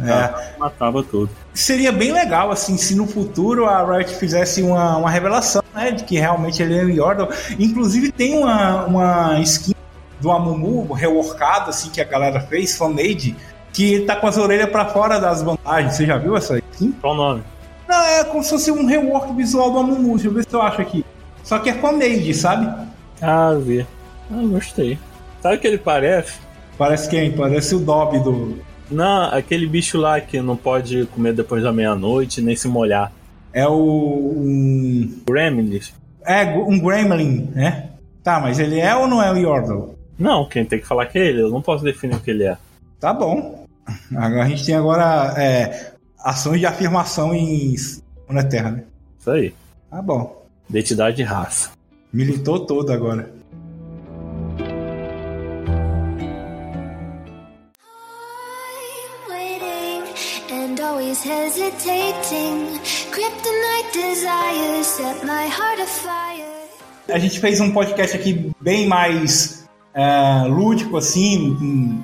É. 0.00 0.58
Matava 0.58 1.02
tudo. 1.04 1.30
Seria 1.54 1.92
bem 1.92 2.12
legal, 2.12 2.50
assim, 2.50 2.78
se 2.78 2.94
no 2.94 3.06
futuro 3.06 3.66
a 3.66 3.84
Riot 3.84 4.14
fizesse 4.14 4.62
uma, 4.62 4.96
uma 4.96 5.10
revelação, 5.10 5.62
né, 5.74 5.90
de 5.90 6.04
que 6.04 6.18
realmente 6.18 6.62
ele 6.62 6.78
é 6.78 6.82
o 6.82 6.88
Yordle. 6.88 7.28
Inclusive 7.58 8.10
tem 8.10 8.38
uma, 8.38 8.86
uma 8.86 9.40
skin 9.40 9.74
do 10.18 10.30
Amumu 10.30 10.92
reworkado, 10.92 11.70
assim, 11.70 11.90
que 11.90 12.00
a 12.00 12.04
galera 12.04 12.40
fez, 12.40 12.76
fanmade, 12.76 13.36
que 13.72 14.00
tá 14.00 14.16
com 14.16 14.26
as 14.26 14.38
orelhas 14.38 14.70
para 14.70 14.86
fora 14.86 15.20
das 15.20 15.42
vantagens. 15.42 15.94
Você 15.94 16.06
já 16.06 16.16
viu 16.16 16.36
essa 16.36 16.58
skin? 16.72 16.92
Qual 16.92 17.12
o 17.12 17.16
nome? 17.16 17.42
Não, 17.86 18.02
é 18.02 18.24
como 18.24 18.42
se 18.42 18.50
fosse 18.50 18.70
um 18.70 18.86
rework 18.86 19.34
visual 19.34 19.70
do 19.70 19.78
Amumu. 19.78 20.14
Deixa 20.14 20.28
eu 20.28 20.32
ver 20.32 20.46
se 20.48 20.54
eu 20.54 20.62
acho 20.62 20.80
aqui. 20.80 21.04
Só 21.42 21.58
que 21.58 21.68
é 21.68 21.74
fan-made, 21.74 22.32
sabe? 22.32 22.88
Ah, 23.20 23.54
vi. 23.54 23.86
Ah, 24.30 24.42
gostei. 24.46 24.98
Sabe 25.42 25.56
o 25.56 25.60
que 25.60 25.66
ele 25.66 25.78
parece? 25.78 26.34
Parece 26.78 27.10
quem? 27.10 27.32
Parece 27.32 27.74
o 27.74 27.80
Dobby 27.80 28.20
do. 28.20 28.58
Não, 28.92 29.24
aquele 29.24 29.66
bicho 29.66 29.98
lá 29.98 30.20
que 30.20 30.40
não 30.40 30.56
pode 30.56 31.06
comer 31.06 31.32
depois 31.32 31.62
da 31.62 31.72
meia-noite 31.72 32.42
nem 32.42 32.54
se 32.54 32.68
molhar. 32.68 33.12
É 33.52 33.66
o. 33.66 34.34
Um... 34.36 35.22
Gremlin. 35.26 35.80
É, 36.24 36.44
um 36.44 36.78
Gremlin, 36.78 37.50
né? 37.54 37.90
Tá, 38.22 38.38
mas 38.38 38.58
ele 38.58 38.78
é 38.78 38.94
ou 38.94 39.08
não 39.08 39.22
é 39.22 39.32
o 39.32 39.36
Yordle? 39.36 39.96
Não, 40.18 40.48
quem 40.48 40.64
tem 40.64 40.78
que 40.78 40.86
falar 40.86 41.06
que 41.06 41.18
é 41.18 41.26
ele. 41.26 41.42
Eu 41.42 41.50
não 41.50 41.60
posso 41.60 41.82
definir 41.82 42.14
o 42.14 42.20
que 42.20 42.30
ele 42.30 42.44
é. 42.44 42.56
Tá 43.00 43.12
bom. 43.12 43.66
Agora 44.14 44.44
a 44.44 44.48
gente 44.48 44.64
tem 44.64 44.74
agora 44.74 45.34
é, 45.36 45.92
ações 46.22 46.60
de 46.60 46.66
afirmação 46.66 47.34
em 47.34 47.74
na 48.28 48.44
Terra, 48.44 48.70
né? 48.70 48.84
Isso 49.18 49.30
aí. 49.30 49.54
Tá 49.90 50.00
bom. 50.00 50.46
Identidade 50.70 51.16
de 51.16 51.22
raça. 51.22 51.70
Militou 52.12 52.60
todo 52.60 52.92
agora. 52.92 53.30
A 67.06 67.18
gente 67.18 67.38
fez 67.38 67.60
um 67.60 67.70
podcast 67.70 68.16
aqui 68.16 68.50
bem 68.58 68.86
mais 68.86 69.68
é, 69.92 70.44
lúdico, 70.46 70.96
assim, 70.96 72.02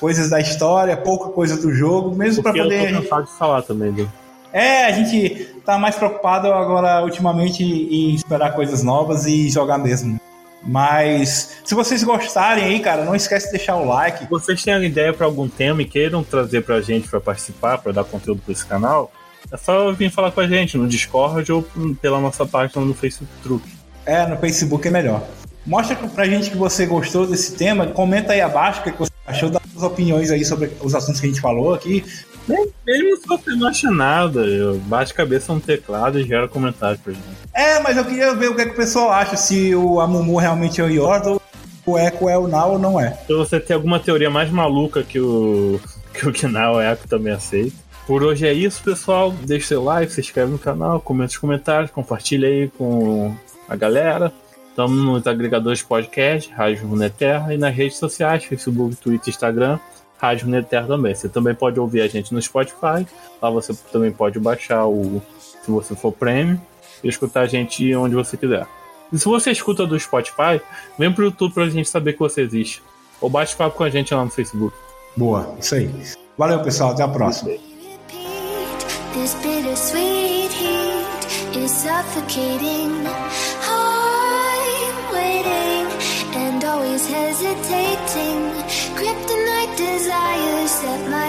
coisas 0.00 0.30
da 0.30 0.40
história, 0.40 0.96
pouca 0.96 1.30
coisa 1.30 1.56
do 1.56 1.70
jogo, 1.74 2.16
mesmo 2.16 2.42
para 2.42 2.52
poder. 2.52 2.94
Eu 2.94 2.94
tô 2.94 3.02
cansado 3.02 3.24
de 3.26 3.32
falar 3.32 3.62
também, 3.62 3.92
do. 3.92 4.10
É, 4.52 4.86
a 4.86 4.92
gente 4.92 5.54
tá 5.64 5.76
mais 5.76 5.96
preocupado 5.96 6.50
agora 6.50 7.02
ultimamente 7.04 7.62
em 7.62 8.14
esperar 8.14 8.54
coisas 8.54 8.82
novas 8.82 9.26
e 9.26 9.50
jogar 9.50 9.76
mesmo. 9.76 10.18
Mas 10.66 11.58
se 11.64 11.74
vocês 11.74 12.02
gostarem 12.02 12.64
aí, 12.64 12.80
cara, 12.80 13.04
não 13.04 13.14
esquece 13.14 13.46
de 13.46 13.52
deixar 13.52 13.76
o 13.76 13.86
like. 13.86 14.24
Se 14.24 14.30
vocês 14.30 14.62
têm 14.62 14.84
ideia 14.84 15.12
para 15.12 15.24
algum 15.24 15.48
tema 15.48 15.82
e 15.82 15.84
queiram 15.84 16.24
trazer 16.24 16.62
pra 16.62 16.80
gente 16.80 17.08
para 17.08 17.20
participar, 17.20 17.78
para 17.78 17.92
dar 17.92 18.04
conteúdo 18.04 18.42
para 18.44 18.52
esse 18.52 18.66
canal, 18.66 19.12
é 19.50 19.56
só 19.56 19.92
vir 19.92 20.10
falar 20.10 20.32
com 20.32 20.40
a 20.40 20.48
gente 20.48 20.76
no 20.76 20.88
Discord 20.88 21.50
ou 21.52 21.64
pela 22.00 22.20
nossa 22.20 22.44
página 22.44 22.84
no 22.84 22.94
Facebook. 22.94 23.64
É, 24.04 24.26
no 24.26 24.36
Facebook 24.36 24.86
é 24.88 24.90
melhor. 24.90 25.22
Mostra 25.64 25.96
pra 25.96 26.26
gente 26.26 26.50
que 26.50 26.56
você 26.56 26.86
gostou 26.86 27.26
desse 27.26 27.56
tema, 27.56 27.86
comenta 27.86 28.32
aí 28.32 28.40
abaixo 28.40 28.80
o 28.80 28.84
que 28.84 28.92
você 28.92 29.10
achou 29.26 29.50
das 29.50 29.82
opiniões 29.82 30.30
aí 30.30 30.44
sobre 30.44 30.70
os 30.80 30.94
assuntos 30.94 31.20
que 31.20 31.26
a 31.26 31.28
gente 31.28 31.40
falou 31.40 31.74
aqui. 31.74 32.04
Mesmo 32.48 33.16
se 33.16 33.26
você 33.26 33.50
não 33.50 33.66
acha 33.66 33.90
nada, 33.90 34.40
eu 34.46 34.78
bate 34.80 35.12
cabeça 35.12 35.52
no 35.52 35.60
teclado 35.60 36.20
e 36.20 36.24
gera 36.24 36.46
comentário 36.46 36.98
pra 36.98 37.12
gente. 37.12 37.24
É, 37.52 37.80
mas 37.80 37.96
eu 37.96 38.04
queria 38.04 38.34
ver 38.34 38.50
o 38.50 38.54
que, 38.54 38.62
é 38.62 38.64
que 38.66 38.72
o 38.72 38.76
pessoal 38.76 39.10
acha, 39.12 39.36
se 39.36 39.74
o 39.74 40.00
Amumu 40.00 40.36
realmente 40.36 40.80
é 40.80 40.84
o 40.84 40.88
Yorda 40.88 41.30
ou 41.30 41.42
o 41.86 41.98
Echo 41.98 42.28
é 42.28 42.38
o 42.38 42.48
Now 42.48 42.72
ou 42.72 42.78
não 42.78 43.00
é. 43.00 43.10
Se 43.26 43.32
você 43.32 43.60
tem 43.60 43.74
alguma 43.74 43.98
teoria 43.98 44.30
mais 44.30 44.50
maluca 44.50 45.02
que 45.02 45.20
o 45.20 45.80
que 46.12 46.26
o 46.26 46.32
Kinal 46.32 46.80
Echo 46.80 47.06
também 47.06 47.32
aceita. 47.32 47.76
Por 48.06 48.22
hoje 48.22 48.46
é 48.46 48.52
isso, 48.52 48.82
pessoal. 48.82 49.32
Deixe 49.32 49.66
seu 49.66 49.82
like, 49.82 50.12
se 50.12 50.20
inscreve 50.20 50.50
no 50.50 50.58
canal, 50.58 51.00
comente 51.00 51.34
os 51.34 51.38
comentários, 51.38 51.90
compartilha 51.90 52.48
aí 52.48 52.68
com 52.68 53.34
a 53.68 53.76
galera. 53.76 54.32
Estamos 54.70 55.02
nos 55.02 55.26
agregadores 55.26 55.82
podcast, 55.82 56.52
Rádio 56.52 56.86
Runeterra, 56.86 57.54
e 57.54 57.58
nas 57.58 57.74
redes 57.74 57.96
sociais, 57.96 58.44
Facebook, 58.44 58.94
Twitter, 58.96 59.30
Instagram, 59.30 59.78
Rádio 60.18 60.46
Runeterra 60.46 60.86
também. 60.86 61.14
Você 61.14 61.28
também 61.28 61.54
pode 61.54 61.78
ouvir 61.78 62.00
a 62.00 62.08
gente 62.08 62.32
no 62.32 62.40
Spotify, 62.40 63.06
lá 63.40 63.50
você 63.50 63.74
também 63.92 64.12
pode 64.12 64.38
baixar 64.38 64.86
o, 64.86 65.22
se 65.62 65.70
você 65.70 65.94
for 65.94 66.12
premium, 66.12 66.58
e 67.02 67.08
escutar 67.08 67.42
a 67.42 67.46
gente 67.46 67.94
onde 67.94 68.14
você 68.14 68.36
quiser. 68.36 68.66
E 69.12 69.18
se 69.18 69.24
você 69.24 69.50
escuta 69.50 69.86
do 69.86 69.98
Spotify, 69.98 70.60
vem 70.98 71.12
pro 71.12 71.24
YouTube 71.24 71.54
pra 71.54 71.68
gente 71.68 71.88
saber 71.88 72.14
que 72.14 72.18
você 72.18 72.42
existe. 72.42 72.82
Ou 73.20 73.30
bate 73.30 73.54
papo 73.56 73.76
com 73.76 73.84
a 73.84 73.90
gente 73.90 74.12
lá 74.12 74.24
no 74.24 74.30
Facebook. 74.30 74.76
Boa, 75.16 75.54
isso 75.60 75.74
aí. 75.74 75.90
Valeu, 76.36 76.60
pessoal. 76.62 76.90
Até 76.90 77.02
a 77.02 77.08
próxima. 77.08 77.52
This 79.14 79.34
desires 90.06 90.70
set 90.70 91.10
my 91.10 91.25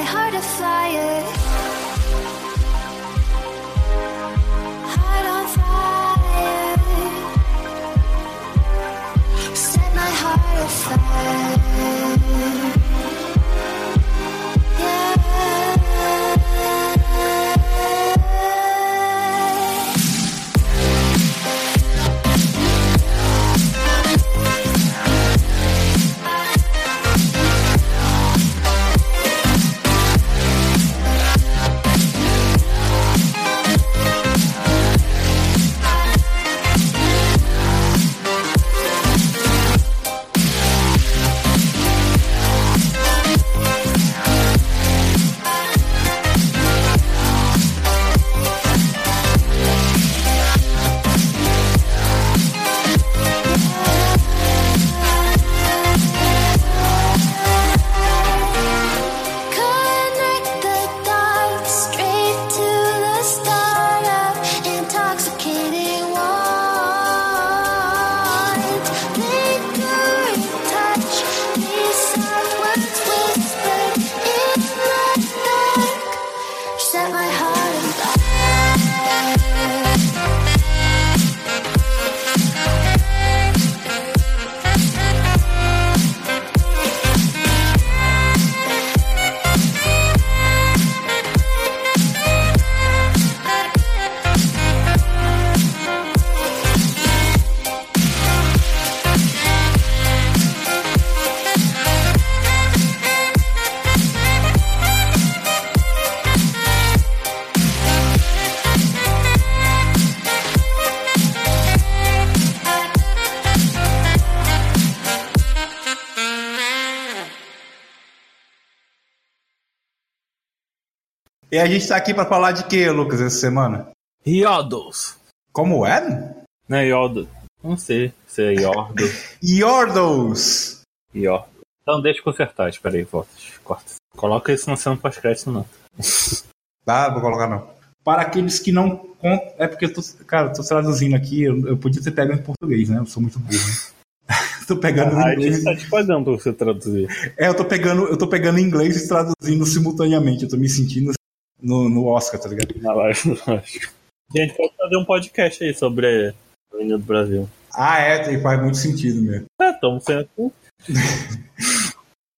E 121.50 121.58
a 121.58 121.66
gente 121.66 121.88
tá 121.88 121.96
aqui 121.96 122.14
para 122.14 122.26
falar 122.26 122.52
de 122.52 122.66
que, 122.66 122.90
Lucas, 122.90 123.22
essa 123.22 123.40
semana? 123.40 123.90
Yodels. 124.28 125.16
Como 125.54 125.86
é? 125.86 126.36
Não 126.68 126.78
é 126.78 126.88
Yodel. 126.88 127.26
Não 127.64 127.78
sei 127.78 128.12
se 128.28 128.44
é 128.44 128.54
Yordle. 128.54 129.10
Yordles. 129.42 130.82
Yordle. 131.16 131.64
Então 131.82 132.02
deixa 132.02 132.20
eu 132.20 132.24
consertar, 132.26 132.70
espera 132.70 132.98
aí, 132.98 133.04
volta. 133.04 133.30
Corta. 133.64 133.94
Coloca 134.18 134.52
isso 134.52 134.70
no 134.70 134.76
cena 134.76 134.98
pós-crédito, 134.98 135.52
não. 135.52 135.66
Tá, 136.86 137.10
vou 137.10 137.20
colocar 137.20 137.50
não. 137.50 137.70
Para 138.02 138.22
aqueles 138.22 138.60
que 138.60 138.72
não. 138.72 139.10
É 139.58 139.68
porque 139.68 139.86
eu 139.86 139.94
tô. 139.94 140.02
Cara, 140.26 140.48
eu 140.48 140.54
tô 140.54 140.64
traduzindo 140.64 141.18
aqui, 141.18 141.44
eu, 141.44 141.68
eu 141.68 141.78
podia 141.78 142.02
ter 142.02 142.12
pego 142.12 142.32
em 142.32 142.42
português, 142.42 142.88
né? 142.88 143.00
Eu 143.00 143.06
sou 143.06 143.22
muito 143.22 143.38
burro. 143.40 143.52
Né? 143.52 144.36
tô 144.66 144.78
pegando 144.78 145.18
ah, 145.18 145.34
em 145.34 145.34
inglês. 145.34 145.54
A 145.54 145.58
gente 145.58 145.64
tá 145.66 145.76
te 145.76 145.90
pagando 145.90 146.24
pra 146.24 146.34
você 146.34 146.54
traduzir. 146.54 147.10
É, 147.38 147.50
eu 147.50 147.54
tô 147.54 147.66
pegando, 147.66 148.08
eu 148.08 148.18
tô 148.18 148.26
pegando 148.26 148.58
em 148.58 148.64
inglês 148.64 148.96
e 148.96 149.06
traduzindo 149.06 149.66
simultaneamente. 149.66 150.44
Eu 150.44 150.50
tô 150.50 150.56
me 150.56 150.70
sentindo 150.70 151.12
no, 151.62 151.90
no 151.90 152.06
Oscar, 152.06 152.40
tá 152.40 152.50
ligado? 152.50 152.74
Na 152.82 152.94
live, 152.94 153.40
lógico. 153.48 153.94
Gente, 154.36 154.56
pode 154.56 154.76
fazer 154.76 154.98
um 154.98 155.06
podcast 155.06 155.64
aí 155.64 155.74
sobre 155.74 156.34
o 156.74 156.82
hino 156.82 156.98
do 156.98 157.04
Brasil. 157.04 157.50
Ah, 157.74 158.00
é, 158.00 158.40
faz 158.40 158.62
muito 158.62 158.78
sentido 158.78 159.22
mesmo. 159.22 159.46
É, 159.62 159.70
estamos 159.70 160.04
sendo. 160.06 160.28